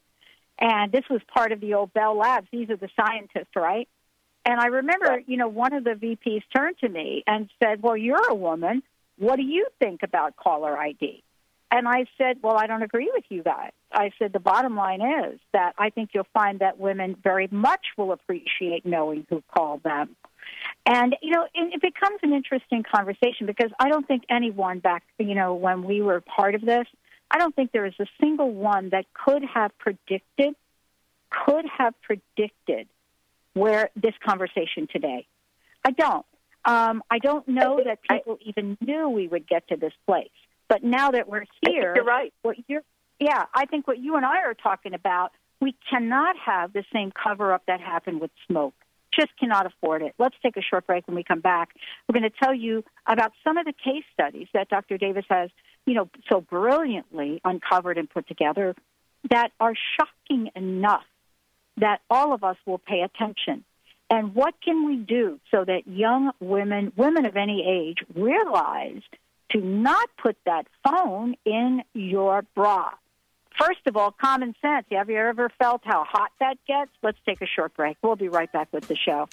[0.59, 2.49] And this was part of the old Bell Labs.
[2.51, 3.89] These are the scientists, right?
[4.49, 7.99] And I remember, you know, one of the VPs turned to me and said, Well,
[7.99, 8.83] you're a woman.
[9.19, 11.23] What do you think about caller ID?
[11.71, 13.73] And I said, Well, I don't agree with you guys.
[13.93, 17.89] I said, The bottom line is that I think you'll find that women very much
[17.99, 20.17] will appreciate knowing who called them.
[20.87, 25.03] And, you know, it, it becomes an interesting conversation because I don't think anyone back,
[25.19, 26.87] you know, when we were part of this,
[27.31, 30.55] I don't think there is a single one that could have predicted,
[31.29, 32.89] could have predicted
[33.59, 35.27] where this conversation today.
[35.85, 36.27] I don't.
[36.65, 40.29] Um, I don't know that people even knew we would get to this place.
[40.69, 42.33] But now that we're here, you're right.
[42.43, 42.83] What you're,
[43.19, 47.11] yeah, I think what you and I are talking about, we cannot have the same
[47.11, 48.75] cover up that happened with smoke.
[49.19, 50.15] Just cannot afford it.
[50.19, 51.71] Let's take a short break when we come back.
[52.07, 54.99] We're going to tell you about some of the case studies that Dr.
[54.99, 55.51] Davis has,
[55.87, 58.77] you know, so brilliantly uncovered and put together
[59.31, 61.05] that are shocking enough
[61.81, 63.65] that all of us will pay attention.
[64.11, 69.03] And what can we do so that young women, women of any age, realize
[69.51, 72.91] to not put that phone in your bra?
[73.59, 74.87] First of all, common sense.
[74.93, 76.91] Have you ever felt how hot that gets?
[77.03, 77.97] Let's take a short break.
[78.03, 79.29] We'll be right back with the show.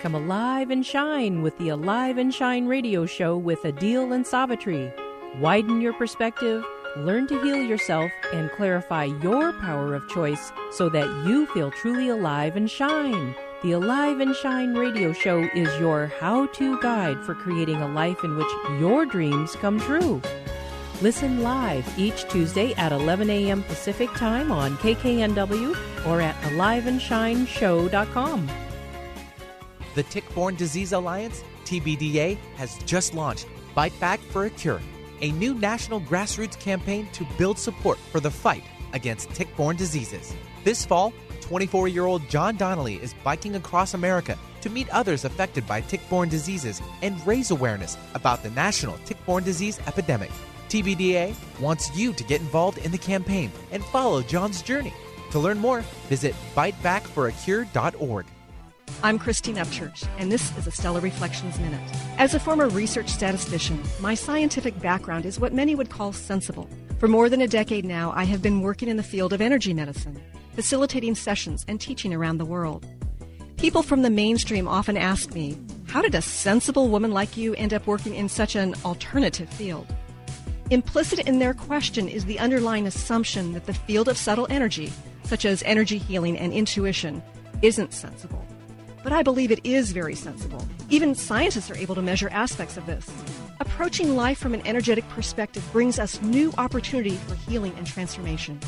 [0.00, 4.92] Come alive and shine with the Alive and Shine radio show with Adil and Savitri.
[5.40, 6.64] Widen your perspective,
[6.98, 12.10] learn to heal yourself, and clarify your power of choice so that you feel truly
[12.10, 13.34] alive and shine.
[13.64, 18.22] The Alive and Shine radio show is your how to guide for creating a life
[18.22, 18.46] in which
[18.78, 20.22] your dreams come true.
[21.02, 23.64] Listen live each Tuesday at 11 a.m.
[23.64, 28.48] Pacific Time on KKNW or at aliveandshineshow.com.
[29.98, 34.80] The Tick-Borne Disease Alliance, TBDA, has just launched Bite Back for a Cure,
[35.22, 40.32] a new national grassroots campaign to build support for the fight against tick-borne diseases.
[40.62, 45.66] This fall, 24 year old John Donnelly is biking across America to meet others affected
[45.66, 50.30] by tick borne diseases and raise awareness about the national tick borne disease epidemic.
[50.68, 54.94] TBDA wants you to get involved in the campaign and follow John's journey.
[55.32, 58.26] To learn more, visit bitebackforacure.org.
[59.02, 61.80] I'm Christine Upchurch, and this is a Stellar Reflections Minute.
[62.18, 66.68] As a former research statistician, my scientific background is what many would call sensible.
[66.98, 69.72] For more than a decade now, I have been working in the field of energy
[69.72, 70.20] medicine
[70.54, 72.84] facilitating sessions and teaching around the world.
[73.58, 77.72] People from the mainstream often ask me, How did a sensible woman like you end
[77.72, 79.86] up working in such an alternative field?
[80.70, 85.44] Implicit in their question is the underlying assumption that the field of subtle energy, such
[85.44, 87.22] as energy healing and intuition,
[87.62, 88.44] isn't sensible.
[89.08, 90.68] But I believe it is very sensible.
[90.90, 93.10] Even scientists are able to measure aspects of this.
[93.58, 98.60] Approaching life from an energetic perspective brings us new opportunity for healing and transformation.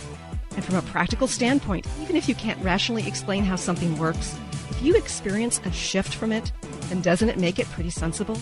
[0.56, 4.34] And from a practical standpoint, even if you can't rationally explain how something works,
[4.70, 6.50] if you experience a shift from it,
[6.88, 8.38] then doesn't it make it pretty sensible?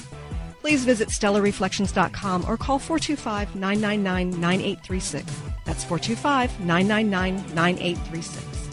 [0.60, 5.42] Please visit stellarreflections.com or call 425 999 9836.
[5.64, 8.68] That's 425 999 9836.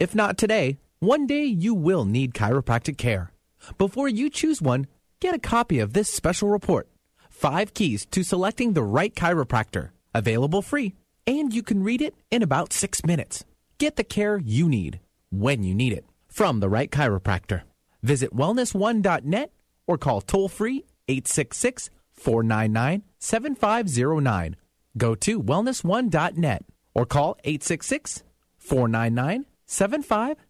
[0.00, 3.32] If not today, one day you will need chiropractic care.
[3.78, 4.86] Before you choose one,
[5.20, 6.88] get a copy of this special report
[7.28, 9.90] Five Keys to Selecting the Right Chiropractor.
[10.14, 10.94] Available free
[11.26, 13.44] and you can read it in about six minutes.
[13.78, 17.62] Get the care you need when you need it from the right chiropractor.
[18.02, 19.50] Visit wellness1.net
[19.86, 24.56] or call toll free 866 499 7509.
[24.96, 28.22] Go to wellness1.net or call 866
[28.58, 30.43] 499 7509.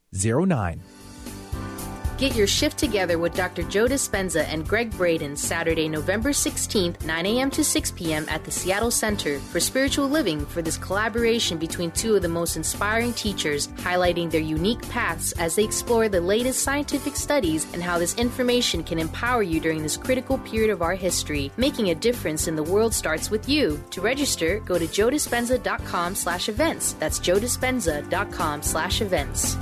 [2.17, 3.65] Get your shift together with Dr.
[3.65, 7.51] Joe Dispenza and Gregg Braden Saturday, November 16th, 9 a.m.
[7.51, 8.25] to 6 p.m.
[8.29, 12.57] at the Seattle Center for Spiritual Living for this collaboration between two of the most
[12.57, 17.99] inspiring teachers, highlighting their unique paths as they explore the latest scientific studies and how
[17.99, 21.51] this information can empower you during this critical period of our history.
[21.57, 23.83] Making a difference in the world starts with you.
[23.91, 26.93] To register, go to joedispenza.com slash events.
[26.95, 29.57] That's joedispenza.com slash events.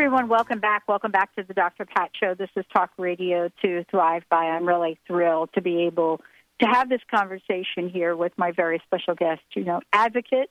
[0.00, 0.82] Everyone, welcome back.
[0.88, 1.84] Welcome back to the Dr.
[1.84, 2.32] Pat Show.
[2.32, 4.44] This is Talk Radio to Thrive By.
[4.44, 6.22] I'm really thrilled to be able
[6.58, 10.48] to have this conversation here with my very special guest, you know, advocate,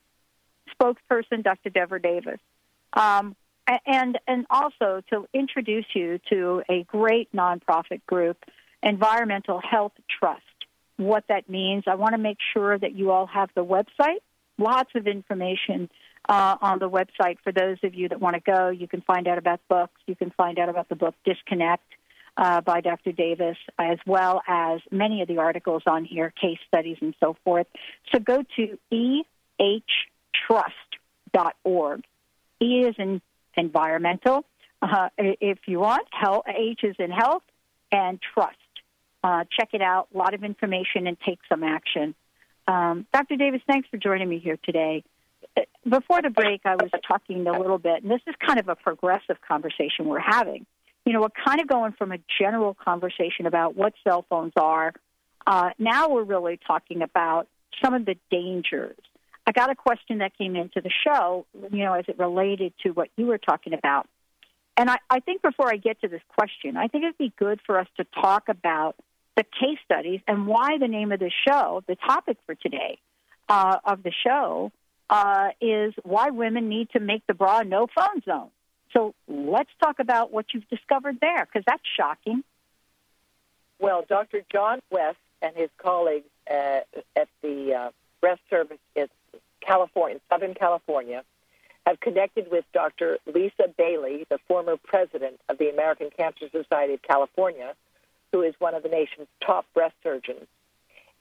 [0.80, 1.72] spokesperson, Dr.
[1.72, 2.40] Devra Davis.
[2.94, 3.36] Um,
[3.88, 8.38] and, and also to introduce you to a great nonprofit group,
[8.84, 10.44] Environmental Health Trust.
[10.98, 14.20] What that means, I want to make sure that you all have the website,
[14.60, 15.90] lots of information
[16.30, 18.70] uh, on the website for those of you that want to go.
[18.70, 20.00] You can find out about books.
[20.06, 21.84] You can find out about the book Disconnect
[22.38, 23.12] uh, by Dr.
[23.12, 27.66] Davis, as well as many of the articles on here, case studies, and so forth.
[28.14, 28.78] So go to
[29.60, 32.04] ehtrust.org.
[32.62, 33.22] E is in
[33.58, 34.46] environmental,
[34.82, 36.06] uh, if you want.
[36.12, 37.42] Health, H is in health,
[37.92, 38.56] and trust.
[39.24, 40.10] Uh, check it out.
[40.14, 42.14] A lot of information and take some action.
[42.68, 43.36] Um, Dr.
[43.36, 45.04] Davis, thanks for joining me here today
[45.88, 48.76] before the break, I was talking a little bit, and this is kind of a
[48.76, 50.66] progressive conversation we're having.
[51.06, 54.94] You know, we're kind of going from a general conversation about what cell phones are.
[55.48, 57.48] Uh, now we're really talking about
[57.84, 58.98] some of the dangers.
[59.48, 62.92] I got a question that came into the show, you know, as it related to
[62.92, 64.08] what you were talking about.
[64.78, 67.60] And I, I think before I get to this question, I think it'd be good
[67.66, 68.96] for us to talk about
[69.36, 73.00] the case studies and why the name of the show, the topic for today
[73.50, 74.72] uh, of the show,
[75.10, 78.50] uh, is why women need to make the bra no phone zone.
[78.94, 82.44] So let's talk about what you've discovered there, because that's shocking.
[83.80, 84.42] Well, Dr.
[84.52, 86.82] John West and his colleagues uh,
[87.16, 89.08] at the uh, breast service in
[89.62, 91.24] California, Southern California,
[91.86, 93.20] have connected with Dr.
[93.26, 97.74] Lisa Bailey, the former president of the American Cancer Society of California,
[98.32, 100.46] who is one of the nation's top breast surgeons.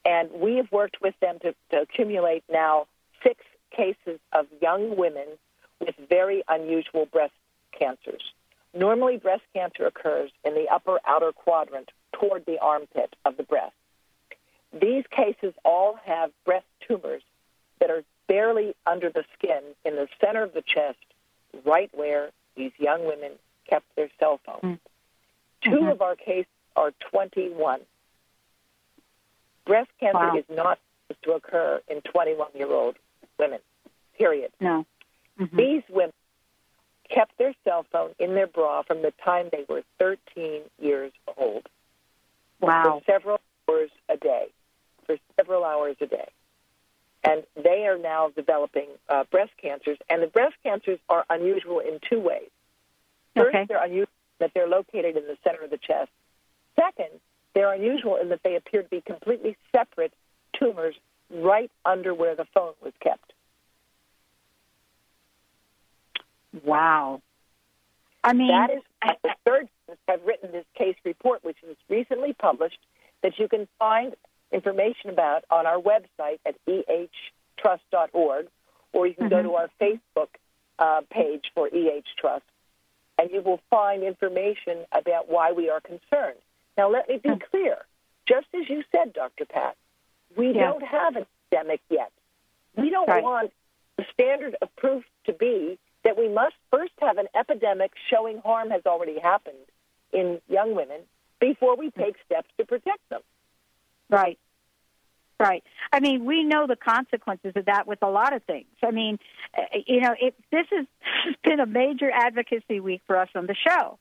[0.05, 2.86] And we have worked with them to, to accumulate now
[3.22, 5.27] six cases of young women
[5.81, 7.35] with very unusual breast
[7.79, 8.23] cancers.
[8.75, 13.75] Normally, breast cancer occurs in the upper outer quadrant toward the armpit of the breast.
[14.73, 17.23] These cases all have breast tumors
[17.81, 20.99] that are barely under the skin in the center of the chest,
[21.64, 23.33] right where these young women
[23.69, 24.79] kept their cell phones.
[25.64, 25.71] Mm-hmm.
[25.71, 25.89] 2 mm-hmm.
[25.89, 26.47] of our cases
[26.77, 27.81] are 21.
[29.64, 30.37] Breast cancer wow.
[30.37, 32.97] is not supposed to occur in 21 year old
[33.39, 33.61] women,
[34.16, 34.53] period.
[34.61, 34.86] No.
[35.41, 35.57] Mm-hmm.
[35.57, 36.12] These women
[37.12, 41.66] kept their cell phone in their bra from the time they were 13 years old.
[42.61, 43.01] Wow.
[43.07, 44.47] For several hours a day.
[45.07, 46.28] For several hours a day.
[47.24, 49.99] And they are now developing uh, breast cancers.
[50.09, 52.51] And the breast cancers are unusual in two ways.
[53.34, 53.66] First, okay.
[53.68, 54.09] they're unusual
[54.41, 56.11] that they're located in the center of the chest.
[56.76, 57.20] Second,
[57.55, 60.12] they're unusual in that they appear to be completely separate
[60.59, 60.95] tumors
[61.30, 63.28] right under where the phone was kept.
[66.65, 67.23] Wow.
[68.25, 68.83] I mean, that is
[69.23, 69.71] the surgeons
[70.07, 72.79] have written this case report, which was recently published,
[73.23, 74.15] that you can find
[74.53, 78.49] information about on our website at ehtrust.org,
[78.93, 79.35] or you can mm-hmm.
[79.35, 80.29] go to our Facebook
[80.79, 82.45] uh, page for EH Trust,
[83.19, 86.39] and you will find information about why we are concerned.
[86.77, 87.39] Now, let me be mm-hmm.
[87.51, 87.79] clear.
[88.27, 89.47] Just as you said, Dr.
[89.47, 89.77] Pat,
[90.37, 90.67] we yeah.
[90.67, 92.13] don't have an epidemic yet.
[92.77, 93.23] We don't right.
[93.23, 93.53] want
[93.97, 95.79] the standard of proof to be
[96.09, 99.67] that we must first have an epidemic showing harm has already happened
[100.11, 101.01] in young women
[101.39, 103.21] before we take steps to protect them.
[104.09, 104.39] Right.
[105.39, 105.63] Right.
[105.93, 108.69] I mean, we know the consequences of that with a lot of things.
[108.83, 109.19] I mean,
[109.55, 110.87] eh, you know, it, this has
[111.45, 113.99] been a major advocacy week for us on the show.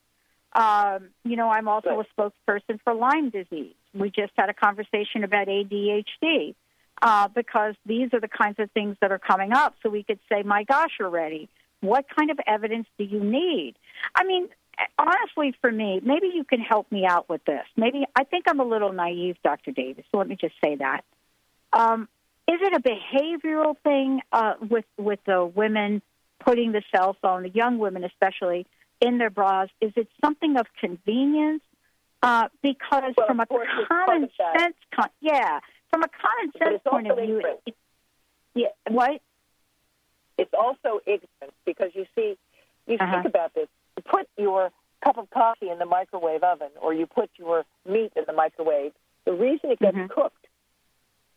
[0.53, 3.75] Um, you know, I'm also a spokesperson for Lyme disease.
[3.93, 6.55] We just had a conversation about ADHD
[7.01, 9.75] uh, because these are the kinds of things that are coming up.
[9.83, 11.49] So we could say, my gosh, already,
[11.81, 13.75] what kind of evidence do you need?
[14.15, 14.47] I mean,
[14.97, 17.65] honestly, for me, maybe you can help me out with this.
[17.75, 19.71] Maybe I think I'm a little naive, Dr.
[19.71, 20.05] Davis.
[20.11, 21.03] So let me just say that.
[21.73, 22.07] Um,
[22.47, 26.01] is it a behavioral thing uh, with with the women
[26.39, 28.65] putting the cell phone, the young women especially,
[29.01, 29.69] in their bras?
[29.81, 31.61] Is it something of convenience?
[32.23, 35.59] Uh, because well, from a common sense, con- yeah,
[35.91, 37.75] from a common sense point of view, it,
[38.55, 39.21] yeah, what?
[40.37, 41.36] It's also ignorance because you see,
[42.99, 43.23] you uh-huh.
[43.23, 43.67] think about this.
[43.95, 44.71] You put your
[45.03, 48.93] cup of coffee in the microwave oven, or you put your meat in the microwave.
[49.25, 50.13] The reason it gets mm-hmm.
[50.13, 50.45] cooked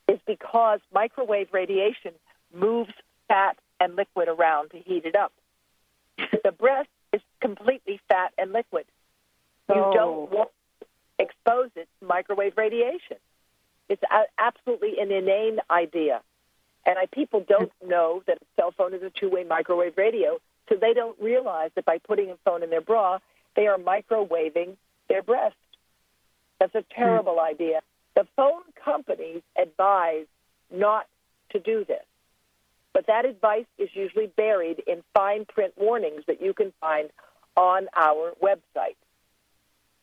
[0.07, 2.13] is because microwave radiation
[2.53, 2.93] moves
[3.27, 5.31] fat and liquid around to heat it up.
[6.43, 8.85] The breast is completely fat and liquid.
[9.69, 9.93] You oh.
[9.93, 10.49] don't want
[10.79, 10.87] to
[11.19, 13.17] expose it to microwave radiation.
[13.89, 16.21] It's a, absolutely an inane idea.
[16.85, 20.39] And I, people don't know that a cell phone is a two-way microwave radio,
[20.71, 23.19] so they don't realize that by putting a phone in their bra,
[23.57, 24.77] they are microwaving
[25.09, 25.55] their breast.
[26.61, 27.49] That's a terrible mm.
[27.49, 27.81] idea.
[28.15, 30.27] The phone companies advise
[30.73, 31.07] not
[31.49, 32.05] to do this,
[32.93, 37.09] but that advice is usually buried in fine print warnings that you can find
[37.57, 38.95] on our website.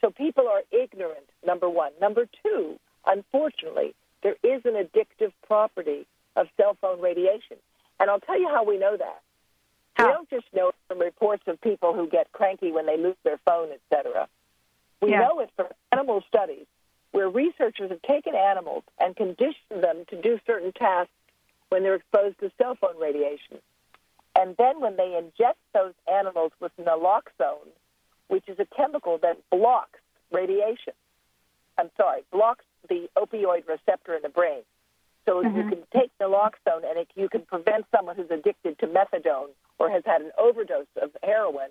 [0.02, 1.92] So people are ignorant, number one.
[1.98, 6.06] Number two, unfortunately, there is an addictive property
[6.36, 7.56] of cell phone radiation.
[7.98, 9.22] And I'll tell you how we know that.
[9.98, 10.06] How?
[10.06, 13.16] We don't just know it from reports of people who get cranky when they lose
[13.24, 14.28] their phone, etc.
[15.00, 15.20] We Yeah.
[15.20, 16.66] know it from animal studies
[17.10, 21.12] where researchers have taken animals and conditioned them to do certain tasks
[21.68, 23.60] when they're exposed to cell phone radiation.
[24.34, 27.68] And then when they inject those animals with naloxone,
[28.28, 29.98] which is a chemical that blocks
[30.30, 30.92] radiation,
[31.76, 34.62] I'm sorry, blocks the opioid receptor in the brain.
[35.28, 35.56] So Mhm.
[35.56, 39.90] you can take naloxone and it, you can prevent someone who's addicted to methadone or
[39.90, 41.68] has had an overdose of heroin.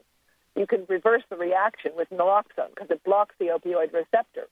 [0.55, 4.47] You can reverse the reaction with naloxone because it blocks the opioid receptor.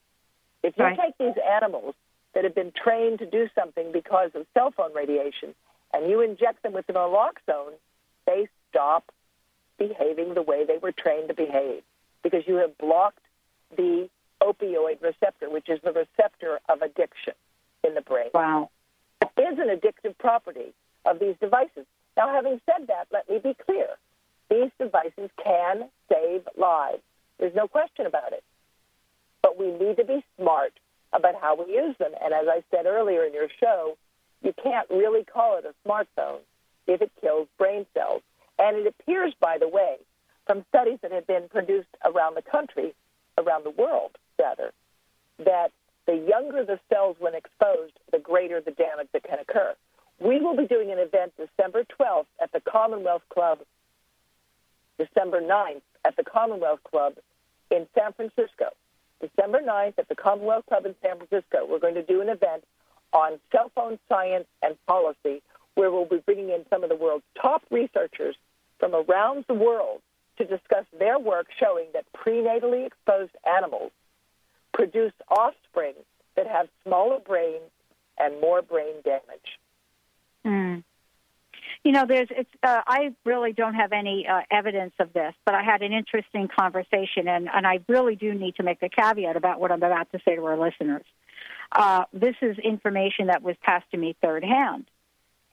[0.63, 0.97] If you Right.
[0.99, 1.93] take these animals
[2.33, 5.53] that have been trained to do something because of cell phone radiation
[5.93, 7.77] and you inject them with naloxone,
[8.25, 9.11] they stop
[9.77, 11.83] behaving the way they were trained to behave
[12.23, 13.23] because you have blocked
[13.75, 14.09] the
[14.41, 17.35] opioid receptor, which is the receptor of addiction
[17.83, 18.31] in the brain.
[18.33, 18.71] Wow.
[19.37, 20.73] Is an addictive property
[21.05, 21.85] of these devices.
[22.17, 23.87] Now, having said that, let me be clear.
[24.49, 27.01] These devices can save lives.
[27.39, 28.43] There's no question about it.
[29.41, 30.73] But we need to be smart
[31.13, 32.11] about how we use them.
[32.23, 33.97] And as I said earlier in your show,
[34.41, 36.39] you can't really call it a smartphone
[36.87, 38.21] if it kills brain cells.
[38.57, 39.97] And it appears, by the way,
[40.45, 42.93] from studies that have been produced around the country,
[43.37, 44.71] around the world, rather,
[45.39, 45.71] that
[46.05, 49.73] the younger the cells when exposed, the greater the damage that can occur.
[50.19, 53.59] we will be doing an event December 12th at the Commonwealth Club,
[54.97, 57.15] December 9th at the Commonwealth Club
[57.69, 58.69] in San Francisco.
[59.19, 62.63] December 9th at the Commonwealth Club in San Francisco, we're going to do an event
[63.11, 65.41] on cell phone science and policy
[65.75, 68.35] where we'll be bringing in some of the world's top researchers
[68.79, 70.01] from around the world
[70.37, 73.91] to discuss their work showing that prenatally exposed animals
[74.73, 75.64] produce offspring
[76.35, 77.71] that have smaller brains
[78.17, 79.59] and more brain damage.
[80.45, 80.83] Mm.
[81.83, 82.49] You know, there's it's.
[82.63, 86.47] Uh, I really don't have any uh, evidence of this, but I had an interesting
[86.47, 90.11] conversation, and and I really do need to make a caveat about what I'm about
[90.11, 91.05] to say to our listeners.
[91.71, 94.85] Uh, this is information that was passed to me third hand,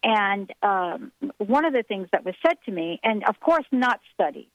[0.03, 4.01] and um, one of the things that was said to me, and of course not
[4.15, 4.51] studied,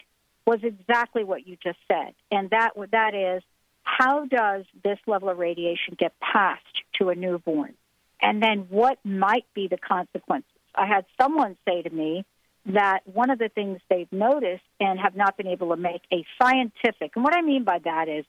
[0.48, 3.44] was exactly what you just said, and that that is
[3.88, 6.64] how does this level of radiation get passed
[7.00, 7.74] to a newborn?
[8.22, 10.52] And then what might be the consequences?
[10.76, 12.26] I had someone say to me
[12.68, 16.26] that one of the things they've noticed and have not been able to make a
[16.42, 18.26] scientific, and what I mean by that is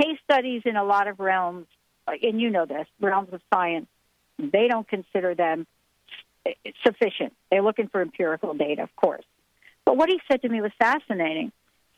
[0.00, 1.66] case studies in a lot of realms,
[2.06, 3.88] and you know this, realms of science,
[4.38, 5.66] they don't consider them
[6.86, 7.34] sufficient.
[7.50, 9.24] They're looking for empirical data, of course.
[9.84, 11.50] But what he said to me was fascinating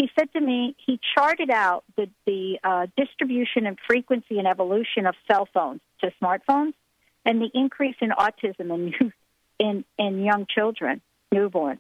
[0.03, 5.07] he said to me he charted out the, the uh, distribution and frequency and evolution
[5.07, 6.75] of cell phones to smartphones
[7.25, 9.13] and the increase in autism in
[9.61, 11.01] in, in young children,
[11.31, 11.79] newborn.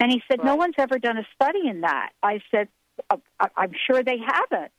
[0.00, 0.46] And he said, right.
[0.46, 2.10] no one's ever done a study in that.
[2.24, 2.66] I said,
[3.08, 3.18] uh,
[3.56, 4.72] I'm sure they haven't.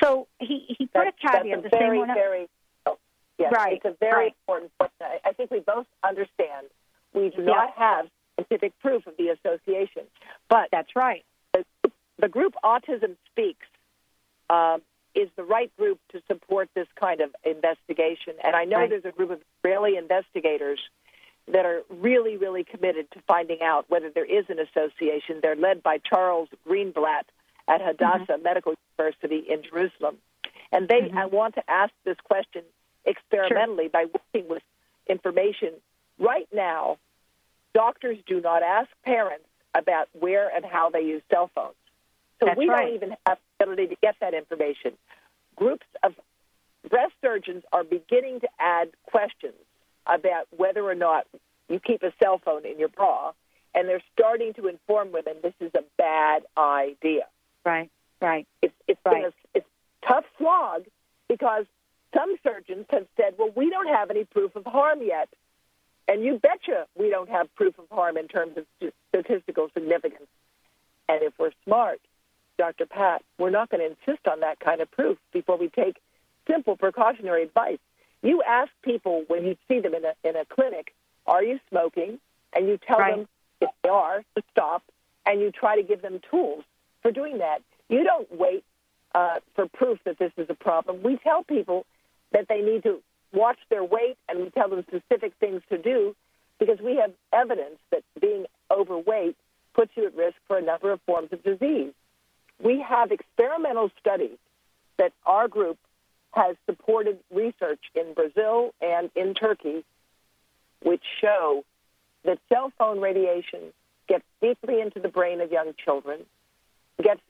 [0.00, 1.62] So he, he put that's, a caveat.
[1.64, 2.48] That's a very, very,
[2.86, 2.96] oh,
[3.38, 4.36] yes, right, it's a very right.
[4.46, 4.92] important point.
[5.00, 6.68] I think we both understand
[7.12, 10.04] we do not have scientific proof of the association.
[10.48, 11.24] But that's right
[12.18, 13.66] the group Autism Speaks
[14.50, 14.78] uh,
[15.14, 18.34] is the right group to support this kind of investigation.
[18.44, 18.90] And I know right.
[18.90, 20.80] there's a group of Israeli investigators
[21.48, 25.40] that are really, really committed to finding out whether there is an association.
[25.42, 27.24] They're led by Charles Greenblatt
[27.66, 28.42] at Hadassah mm-hmm.
[28.42, 30.18] Medical University in Jerusalem.
[30.70, 31.18] And they, mm-hmm.
[31.18, 32.62] I want to ask this question
[33.04, 33.90] experimentally sure.
[33.90, 34.62] by working with
[35.08, 35.72] information.
[36.18, 36.98] Right now,
[37.74, 39.44] doctors do not ask parents
[39.74, 41.74] about where and how they use cell phones.
[42.40, 42.86] So That's we right.
[42.86, 44.92] don't even have the ability to get that information.
[45.56, 46.14] Groups of
[46.88, 49.54] breast surgeons are beginning to add questions
[50.06, 51.26] about whether or not
[51.68, 53.32] you keep a cell phone in your bra,
[53.74, 57.26] and they're starting to inform women this is a bad idea.
[57.64, 58.46] Right, right.
[58.62, 59.26] It's it's right.
[59.26, 59.66] a it's
[60.06, 60.84] tough slog
[61.28, 61.66] because
[62.14, 65.28] some surgeons have said, well, we don't have any proof of harm yet.
[66.06, 70.28] And you betcha we don't have proof of harm in terms of statistical significance.
[71.08, 72.00] And if we're smart,
[72.58, 72.86] Dr.
[72.86, 75.96] Pat, we're not going to insist on that kind of proof before we take
[76.50, 77.78] simple precautionary advice.
[78.22, 80.92] You ask people when you see them in a, in a clinic,
[81.26, 82.18] are you smoking?
[82.52, 83.16] And you tell right.
[83.16, 83.28] them
[83.60, 84.82] if they are to stop,
[85.24, 86.64] and you try to give them tools
[87.02, 87.62] for doing that.
[87.88, 88.64] You don't wait
[89.14, 91.02] uh, for proof that this is a problem.
[91.02, 91.86] We tell people
[92.32, 93.00] that they need to
[93.32, 96.16] watch their weight, and we tell them specific things to do
[96.58, 99.36] because we have evidence that being overweight
[99.74, 101.92] puts you at risk for a number of forms of disease
[102.62, 104.38] we have experimental studies
[104.98, 105.78] that our group
[106.32, 109.84] has supported research in Brazil and in Turkey,
[110.82, 111.64] which show
[112.24, 113.72] that cell phone radiation
[114.08, 116.20] gets deeply into the brain of young children,
[117.02, 117.20] gets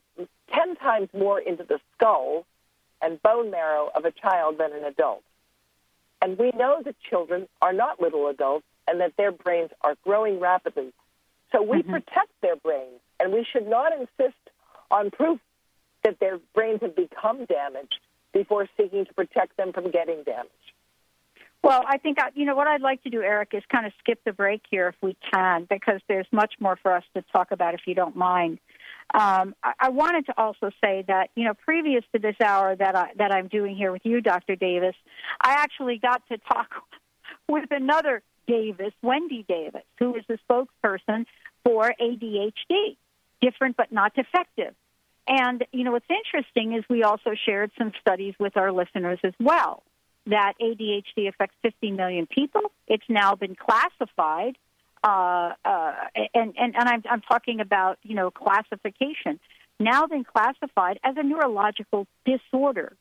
[0.54, 2.46] 10 times more into the skull
[3.00, 5.22] and bone marrow of a child than an adult.
[6.20, 10.40] And we know that children are not little adults and that their brains are growing
[10.40, 10.92] rapidly.
[11.52, 11.92] So we mm-hmm.
[11.92, 14.36] protect their brains, and we should not insist
[14.90, 15.38] on proof
[16.04, 17.98] that their brains have become damaged
[18.32, 20.52] before seeking to protect them from getting damaged.
[21.62, 24.20] Well, I think, you know, what I'd like to do, Eric, is kind of skip
[24.24, 27.74] the break here if we can, because there's much more for us to talk about
[27.74, 28.58] if you don't mind.
[29.12, 32.94] Um, I, I wanted to also say that, you know, previous to this hour that,
[32.94, 34.54] I, that I'm doing here with you, Dr.
[34.54, 34.94] Davis,
[35.40, 36.68] I actually got to talk
[37.48, 41.26] with another Davis, Wendy Davis, who is the spokesperson
[41.64, 42.96] for ADHD
[43.40, 44.74] different but not defective.
[45.26, 49.34] And, you know, what's interesting is we also shared some studies with our listeners as
[49.38, 49.82] well
[50.26, 52.72] that ADHD affects 50 million people.
[52.86, 54.56] It's now been classified,
[55.02, 55.94] uh, uh,
[56.34, 59.38] and, and, and I'm, I'm talking about, you know, classification,
[59.78, 62.96] now been classified as a neurological disorder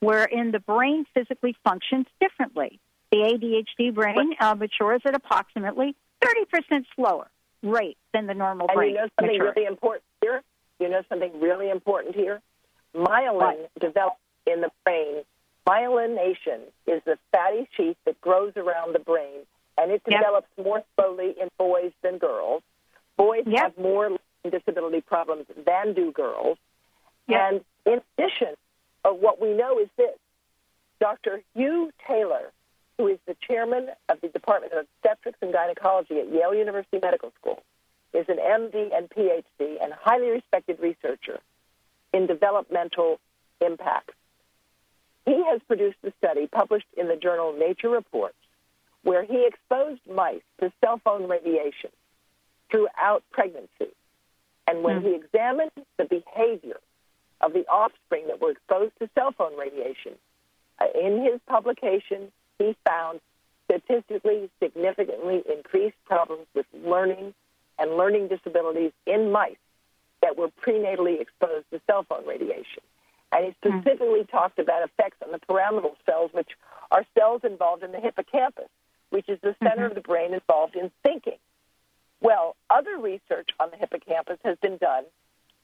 [0.00, 2.80] wherein the brain physically functions differently.
[3.10, 7.28] The ADHD brain uh, matures at approximately 30% slower
[7.62, 8.90] rate than the normal and brain.
[8.90, 9.60] you know something maturity.
[9.60, 10.42] really important here?
[10.80, 12.40] You know something really important here?
[12.94, 13.70] Myelin what?
[13.80, 15.22] develops in the brain.
[15.66, 19.46] Myelination is the fatty sheath that grows around the brain
[19.78, 20.20] and it Yep.
[20.20, 22.62] develops more slowly in boys than girls.
[23.16, 23.62] Boys Yep.
[23.62, 24.10] have more
[24.48, 26.58] disability problems than do girls.
[27.28, 27.40] Yep.
[27.52, 28.54] And in addition,
[29.04, 30.18] uh, what we know is this
[31.00, 31.42] Dr.
[31.54, 32.52] Hugh Taylor,
[32.98, 37.32] who is the chairman of the Department of Obstetrics and Gynecology at Yale University Medical
[37.40, 37.62] School,
[38.12, 41.40] is an MD and PhD and highly respected researcher
[42.12, 43.18] in developmental
[43.60, 44.14] impacts.
[45.24, 48.34] He has produced a study published in the journal Nature Reports
[49.02, 51.90] where he exposed mice to cell phone radiation
[52.70, 53.92] throughout pregnancy.
[54.66, 56.78] And when he examined the behavior
[57.40, 60.12] of the offspring that were exposed to cell phone radiation,
[60.80, 62.30] uh, in his publication,
[62.62, 63.20] he found
[63.64, 67.34] statistically significantly increased problems with learning
[67.78, 69.56] and learning disabilities in mice
[70.20, 72.82] that were prenatally exposed to cell phone radiation.
[73.32, 73.80] And he hmm.
[73.80, 76.50] specifically talked about effects on the pyramidal cells, which
[76.90, 78.68] are cells involved in the hippocampus,
[79.10, 79.66] which is the hmm.
[79.66, 81.38] center of the brain involved in thinking.
[82.20, 85.04] Well, other research on the hippocampus has been done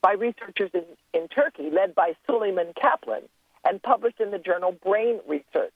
[0.02, 0.84] by researchers in,
[1.14, 3.22] in Turkey, led by Suleiman Kaplan,
[3.64, 5.72] and published in the journal Brain Research.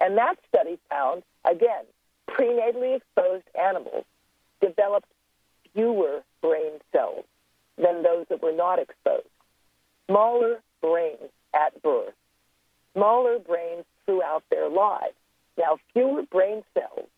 [0.00, 1.84] And that study found, again,
[2.28, 4.04] prenatally exposed animals
[4.60, 5.08] developed
[5.72, 7.24] fewer brain cells
[7.76, 9.26] than those that were not exposed.
[10.08, 12.14] Smaller brains at birth,
[12.94, 15.14] smaller brains throughout their lives.
[15.56, 17.08] Now, fewer brain cells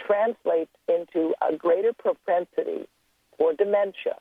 [0.00, 2.86] translates into a greater propensity
[3.38, 4.16] for dementia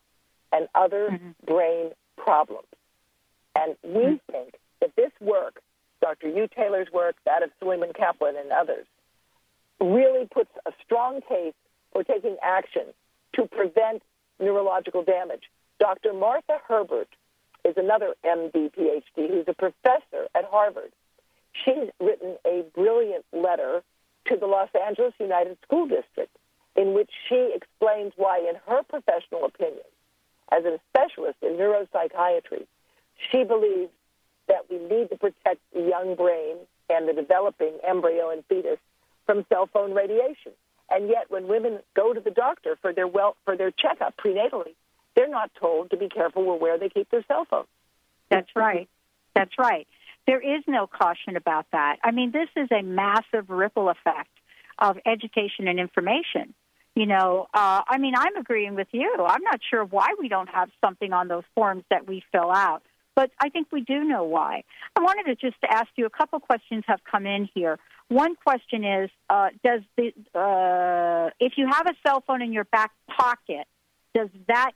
[0.51, 1.32] and other mm-hmm.
[1.45, 2.67] brain problems.
[3.55, 4.32] And we mm-hmm.
[4.32, 5.61] think that this work,
[6.02, 6.30] Dr.
[6.30, 8.86] Hugh Taylor's work, that of Suleiman Kaplan and others,
[9.80, 11.54] really puts a strong case
[11.93, 12.86] for taking action
[13.34, 14.02] to prevent
[14.39, 15.49] neurological damage.
[15.80, 16.14] Dr.
[16.14, 17.08] Martha Herbert
[17.64, 20.91] is another MD, PhD, who's a professor at Harvard.
[21.54, 23.84] She's written a brilliant letter
[24.28, 26.36] to the Los Angeles Unified School District
[26.76, 29.84] in which she explains why, in her professional opinion,
[30.52, 32.66] as a specialist in neuropsychiatry,
[33.32, 33.91] she believes
[34.47, 36.58] that we need to protect the young brain
[36.89, 38.80] and the developing embryo and fetus
[39.26, 40.54] from cell phone radiation.
[40.89, 44.76] And yet, when women go to the doctor for their well for their checkup prenatally,
[45.16, 47.66] they're not told to be careful with where they keep their cell phone.
[48.30, 48.89] That's right.
[49.36, 49.88] That's right.
[50.28, 51.98] There is no caution about that.
[52.04, 54.30] I mean, this is a massive ripple effect
[54.78, 56.54] of education and information.
[56.96, 59.16] You know, uh, I mean, I'm agreeing with you.
[59.26, 62.84] I'm not sure why we don't have something on those forms that we fill out,
[63.22, 64.63] but I think we do know why.
[64.95, 67.78] I wanted to just ask you a couple questions have come in here.
[68.07, 72.63] One question is, uh, does the uh, if you have a cell phone in your
[72.63, 73.67] back pocket,
[74.15, 74.72] does that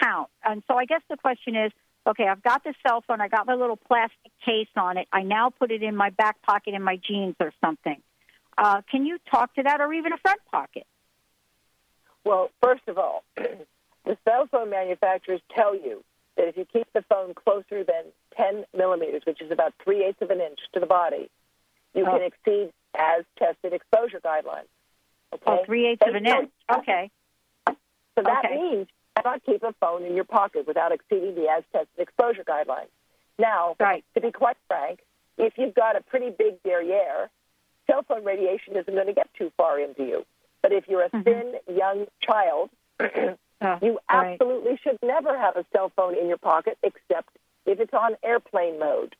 [0.00, 0.28] count?
[0.44, 1.72] And so I guess the question is,
[2.06, 5.22] okay, I've got the cell phone, I got my little plastic case on it, I
[5.22, 8.00] now put it in my back pocket in my jeans or something.
[8.56, 10.86] Uh, can you talk to that, or even a front pocket?
[12.24, 16.04] Well, first of all, the cell phone manufacturers tell you
[16.38, 18.04] that if you keep the phone closer than
[18.36, 21.28] 10 millimeters, which is about three eighths of an inch to the body,
[21.94, 22.10] you Oh.
[22.12, 24.68] can exceed as tested exposure guidelines.
[25.32, 25.44] Oh, okay?
[25.46, 26.50] Oh, three eighths of an inch.
[26.70, 27.10] Okay.
[27.66, 28.54] So that Okay.
[28.54, 32.44] means you cannot keep a phone in your pocket without exceeding the as tested exposure
[32.44, 32.88] guidelines.
[33.38, 34.04] Now, Right.
[34.14, 35.00] to be quite frank,
[35.36, 37.30] if you've got a pretty big derriere,
[37.86, 40.26] cell phone radiation isn't going to get too far into you.
[40.62, 41.22] But if you're a mm-hmm.
[41.22, 42.70] thin young child,
[43.60, 44.32] Oh, you right.
[44.32, 47.30] absolutely should never have a cell phone in your pocket except
[47.66, 49.16] if it's on airplane mode.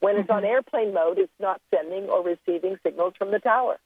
[0.00, 3.78] When it's on airplane mode, it's not sending or receiving signals from the tower.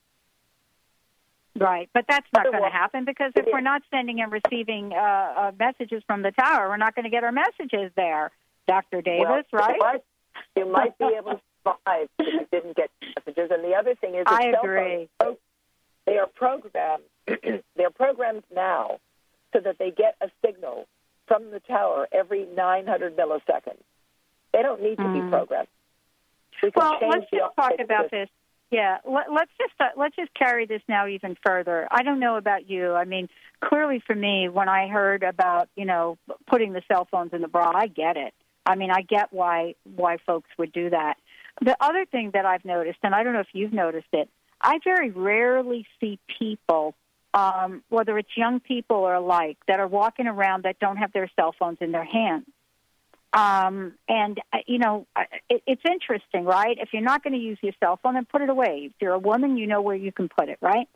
[1.56, 4.96] Right, but that's not going to happen because if we're not sending and receiving uh,
[4.96, 8.30] uh, messages from the tower, we're not going to get our messages there,
[8.66, 9.00] Dr.
[9.00, 9.76] Davis, well, right?
[9.76, 10.04] You might,
[10.56, 13.50] you might be able to survive if you didn't get messages.
[13.52, 15.08] And the other thing is, I agree.
[15.20, 15.38] phones,
[16.04, 17.04] they are programmed.
[17.76, 18.98] they're programmed now
[19.52, 20.86] so that they get a signal
[21.26, 23.82] from the tower every 900 milliseconds.
[24.52, 25.68] They don't need to be programmed.
[26.62, 26.76] We Mm.
[26.76, 28.20] Well, let's just talk about system.
[28.20, 28.28] this.
[28.70, 31.88] Yeah, let, let's just uh, let's just carry this now even further.
[31.90, 32.92] I don't know about you.
[32.92, 33.28] I mean,
[33.64, 37.48] clearly for me, when I heard about you know putting the cell phones in the
[37.48, 38.34] bra, I get it.
[38.66, 41.16] I mean, I get why why folks would do that.
[41.62, 44.28] The other thing that I've noticed, and I don't know if you've noticed it,
[44.60, 46.94] I very rarely see people,
[47.34, 51.30] um, whether it's young people or alike, that are walking around that don't have their
[51.36, 52.46] cell phones in their hands.
[53.32, 56.78] Um, and uh, you know, uh, it, it's interesting, right?
[56.80, 58.84] If you're not going to use your cell phone, then put it away.
[58.86, 60.88] If you're a woman, you know where you can put it, right?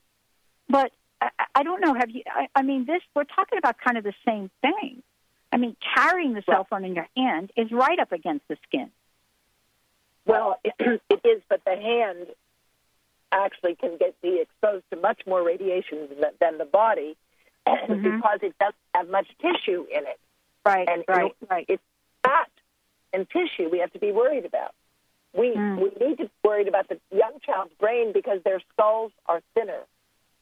[0.69, 1.95] But I, I don't know.
[1.95, 2.23] Have you?
[2.27, 5.03] I, I mean, this we're talking about kind of the same thing.
[5.53, 8.91] I mean, carrying the cell phone in your hand is right up against the skin.
[10.25, 10.73] Well, it,
[11.11, 12.29] it is, but the hand
[13.33, 17.17] actually can get be exposed to much more radiation than, than the body
[17.65, 18.03] Mm-hmm.
[18.03, 20.19] because it doesn't have much tissue in it.
[20.67, 21.65] Right, And right, it- right.
[21.69, 21.83] It's
[22.25, 22.51] fat
[23.13, 24.75] and tissue we have to be worried about.
[25.33, 25.77] We Mm.
[25.77, 29.83] we need to be worried about the young child's brain because their skulls are thinner.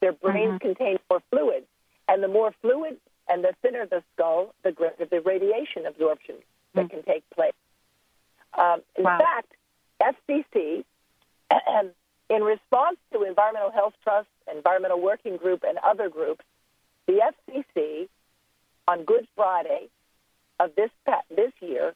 [0.01, 0.61] Their brains Mhm.
[0.61, 1.67] contain more fluid,
[2.09, 6.37] and the more fluid and the thinner the skull, the greater the radiation absorption
[6.73, 7.53] that can take place.
[8.55, 9.11] Um, in Mm.
[9.11, 9.19] Wow.
[9.19, 9.53] fact,
[10.01, 10.85] FCC,
[12.31, 16.45] in response to Environmental Health Trust, Environmental Working Group, and other groups,
[17.07, 18.09] the FCC
[18.87, 19.89] on Good Friday
[20.61, 20.91] of this
[21.29, 21.95] this year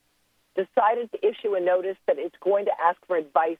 [0.57, 3.59] decided to issue a notice that it's going to ask for advice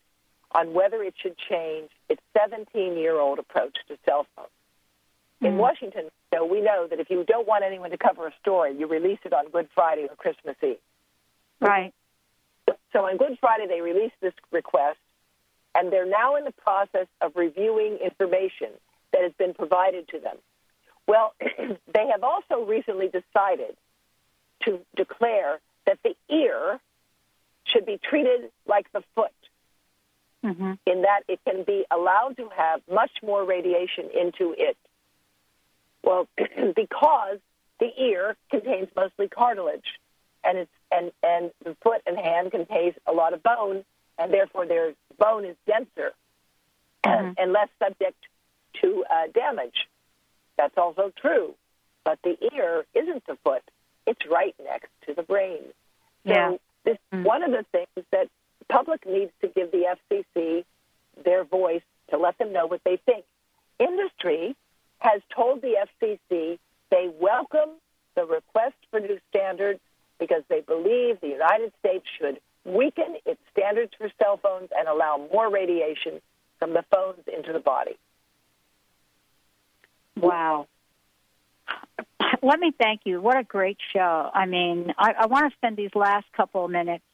[0.53, 4.49] on whether it should change its 17-year-old approach to cell phones.
[5.41, 5.59] In hmm.
[5.59, 8.87] Washington, so we know that if you don't want anyone to cover a story, you
[8.87, 10.77] release it on Good Friday or Christmas Eve.
[11.61, 11.93] Right.
[12.93, 14.99] So on Good Friday, they released this request,
[15.75, 18.69] and they're now in the process of reviewing information
[19.13, 20.37] that has been provided to them.
[21.07, 23.77] Well, they have also recently decided
[24.65, 26.81] to declare that the ear
[27.65, 29.31] should be treated like the foot,
[30.45, 30.73] Mm-hmm.
[30.85, 34.77] in that it can be allowed to have much more radiation into it.
[36.03, 36.29] Well,
[36.77, 37.39] because
[37.81, 39.87] the ear contains mostly cartilage,
[40.45, 43.87] and it's and and the foot and hand contains a lot of bone,
[44.19, 46.13] and therefore their bone is denser
[47.05, 48.17] and, and less subject
[48.81, 49.87] to uh, damage.
[50.57, 51.55] That's also true,
[52.05, 53.63] but the ear isn't the foot;
[54.07, 55.61] it's right next to the brain.
[56.27, 56.57] So Yeah.
[56.85, 58.29] this one of the things that
[58.61, 60.65] the public needs to give the FCC
[61.25, 63.25] their voice to let them know what they think.
[63.79, 64.57] Industry
[64.99, 66.59] has told the FCC
[66.91, 67.71] they welcome
[68.15, 69.81] the request for new standards
[70.19, 75.29] because they believe the United States should weaken its standards for cell phones and allow
[75.33, 76.21] more radiation
[76.59, 77.97] from the phones into the body.
[80.17, 80.67] Wow.
[82.43, 83.21] Let me thank you.
[83.21, 84.31] What a great show.
[84.33, 87.05] I mean, I, I want to spend these last couple of minutes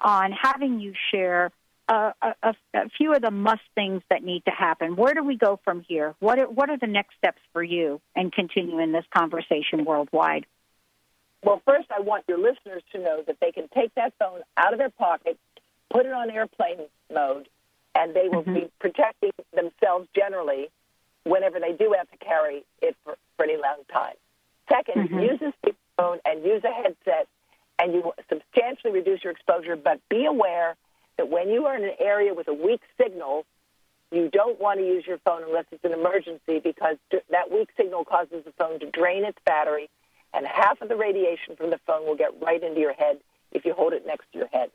[0.00, 1.50] on having you share
[1.88, 4.96] a, a, a few of the must things that need to happen.
[4.96, 6.14] Where do we go from here?
[6.18, 10.46] What are, what are the next steps for you and continuing this conversation worldwide?
[11.42, 14.72] Well, first, I want your listeners to know that they can take that phone out
[14.72, 15.38] of their pocket,
[15.90, 17.48] put it on airplane mode,
[17.94, 18.66] and they will be mm-hmm.
[18.80, 20.68] protecting themselves generally
[21.24, 24.14] whenever they do have to carry it for, for any long time.
[24.70, 25.18] 2nd mm-hmm.
[25.20, 27.28] use a speakerphone and use a headset,
[27.78, 29.76] and you will substantially reduce your exposure.
[29.76, 30.76] But be aware
[31.16, 33.44] that when you are in an area with a weak signal,
[34.12, 36.96] you don't want to use your phone unless it's an emergency because
[37.30, 39.88] that weak signal causes the phone to drain its battery,
[40.34, 43.18] and half of the radiation from the phone will get right into your head
[43.52, 44.70] if you hold it next to your head.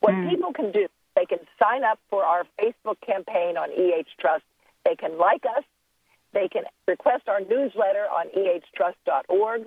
[0.00, 4.44] What people can do, they can sign up for our Facebook campaign on EH Trust.
[4.84, 5.64] They can like us.
[6.32, 9.66] They can request our newsletter on ehtrust.org.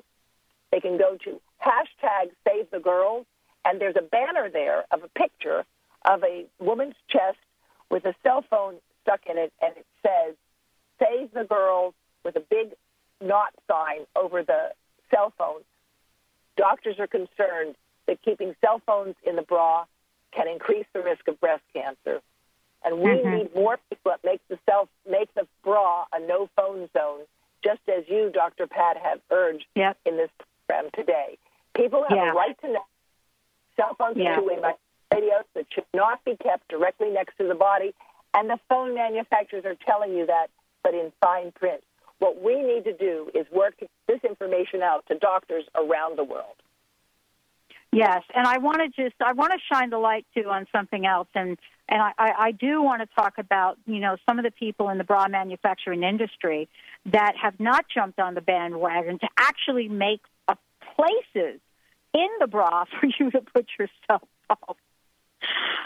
[0.71, 3.25] They can go to hashtag Save the Girls,
[3.63, 5.65] and there's a banner there of a picture
[6.05, 7.37] of a woman's chest
[7.91, 10.35] with a cell phone stuck in it, and it says
[10.99, 11.93] Save the Girls
[12.25, 12.73] with a big
[13.21, 14.71] not sign over the
[15.13, 15.65] cell phones,
[16.55, 19.85] Doctors are concerned that keeping cell phones in the bra
[20.31, 22.21] can increase the risk of breast cancer.
[22.83, 23.37] And we Mhm.
[23.37, 27.25] need more people that make the self make the bra a no phone zone,
[27.63, 28.67] just as you, Dr.
[28.67, 29.97] Pat, have urged Yep.
[30.05, 30.29] in this
[30.67, 31.37] program today.
[31.73, 32.31] People have Yeah.
[32.31, 32.85] a right to know
[33.75, 34.33] cell phones Yeah.
[34.33, 34.75] are two-way
[35.11, 37.95] radios that should not be kept directly next to the body,
[38.33, 40.49] and the phone manufacturers are telling you that,
[40.83, 41.83] but in fine print.
[42.23, 43.73] What we need to do is work
[44.07, 46.55] this information out to doctors around the world.
[47.91, 51.05] Yes, and I want to just I want to shine the light too on something
[51.05, 51.57] else, and
[51.89, 54.97] and I, I, do want to talk about you know some of the people in
[54.97, 56.69] the bra manufacturing industry
[57.07, 60.55] that have not jumped on the bandwagon to actually make uh,
[60.95, 61.59] places
[62.13, 64.77] in the bra for you to put yourself phone.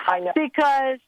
[0.05, 0.33] I know.
[0.35, 0.99] Because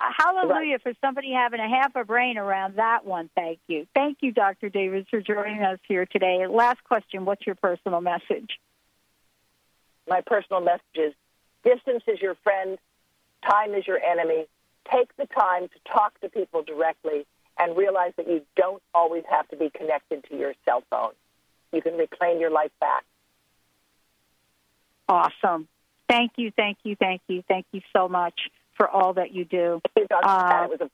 [0.00, 3.30] uh, hallelujah for somebody having a half a brain around that one.
[3.34, 4.68] Thank you, thank you, Dr.
[4.68, 6.46] Davis, for joining us here today.
[6.48, 8.58] Last question: What's your personal message?
[10.08, 11.14] My personal message is
[11.64, 12.78] distance is your friend,
[13.44, 14.46] time is your enemy.
[14.92, 17.26] Take the time to talk to people directly
[17.58, 21.12] and realize that you don't always have to be connected to your cell phone.
[21.72, 23.04] You can reclaim your life back.
[25.08, 25.68] Awesome.
[26.08, 28.34] Thank you, thank you, thank you, thank you so much
[28.78, 29.82] for all that you do.
[29.96, 30.64] Uh, Pat.
[30.64, 30.90] It was a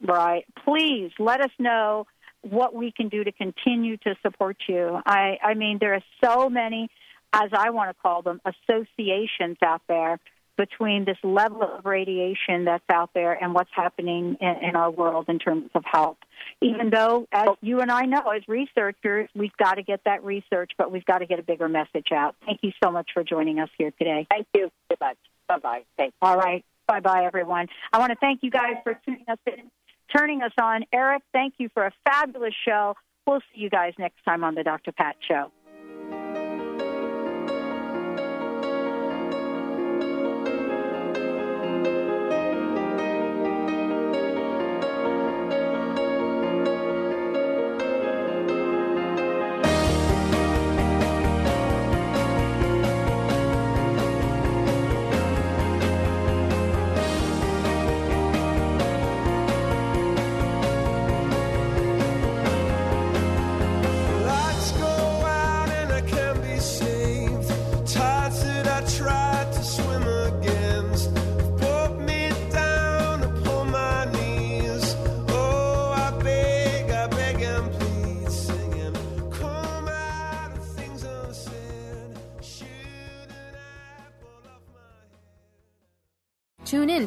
[0.00, 0.44] Right.
[0.64, 2.06] Please let us know
[2.42, 5.00] what we can do to continue to support you.
[5.04, 6.88] I, I mean, there are so many,
[7.32, 10.20] as I want to call them, associations out there
[10.56, 15.26] between this level of radiation that's out there and what's happening in, in our world
[15.28, 16.16] in terms of health.
[16.62, 20.72] Even though, as you and I know, as researchers, we've got to get that research,
[20.78, 22.36] but we've got to get a bigger message out.
[22.46, 24.26] Thank you so much for joining us here today.
[24.30, 25.18] Thank you very much.
[25.48, 25.82] Bye bye.
[25.96, 26.16] Thanks.
[26.22, 26.64] All right.
[26.86, 27.66] Bye bye, everyone.
[27.92, 29.70] I want to thank you guys for tuning us in,
[30.14, 30.84] turning us on.
[30.92, 32.94] Eric, thank you for a fabulous show.
[33.26, 34.92] We'll see you guys next time on the Dr.
[34.92, 35.50] Pat Show.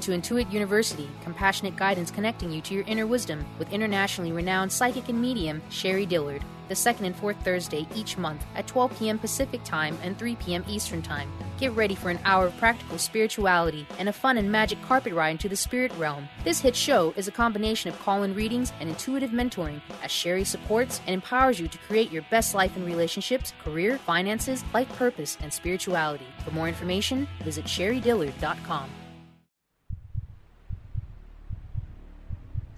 [0.10, 5.08] To Intuit University, compassionate guidance connecting you to your inner wisdom with internationally renowned psychic
[5.08, 9.20] and medium Sherrie Dillard, the second and fourth Thursday each month at 12 p.m.
[9.20, 10.66] Pacific Time and 3 p.m.
[10.68, 11.32] Eastern Time.
[11.60, 15.30] Get ready for an hour of practical spirituality and a fun and magic carpet ride
[15.30, 16.28] into the spirit realm.
[16.44, 20.44] This hit show is a combination of call in readings and intuitive mentoring as Sherry
[20.44, 25.38] supports and empowers you to create your best life in relationships, career, finances, life purpose,
[25.44, 26.26] and spirituality.
[26.44, 28.90] For more information, visit sherriedillard.com.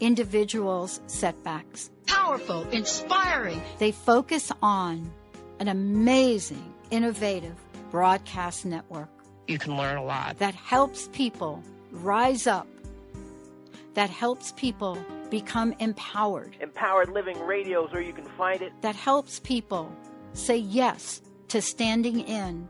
[0.00, 1.90] individuals' setbacks.
[2.06, 3.60] Powerful, inspiring.
[3.78, 5.10] They focus on
[5.60, 7.54] an amazing, innovative
[7.90, 9.08] broadcast network
[9.46, 10.38] You can learn a lot.
[10.38, 12.66] that helps people rise up,
[13.94, 14.98] that helps people
[15.30, 18.72] become empowered, Empowered Living Radio is where you can find it.
[18.82, 19.90] that helps people
[20.32, 22.68] say yes to standing in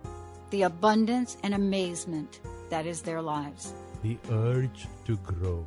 [0.51, 3.75] the abundance and amazement that is their lives.
[4.03, 5.67] The urge to grow.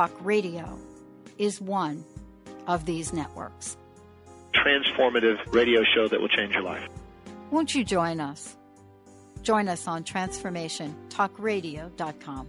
[0.00, 0.78] Talk Radio
[1.36, 2.02] is one
[2.66, 3.76] of these networks.
[4.54, 6.88] Transformative radio show that will change your life.
[7.50, 8.56] Won't you join us?
[9.42, 12.48] Join us on transformationtalkradio.com.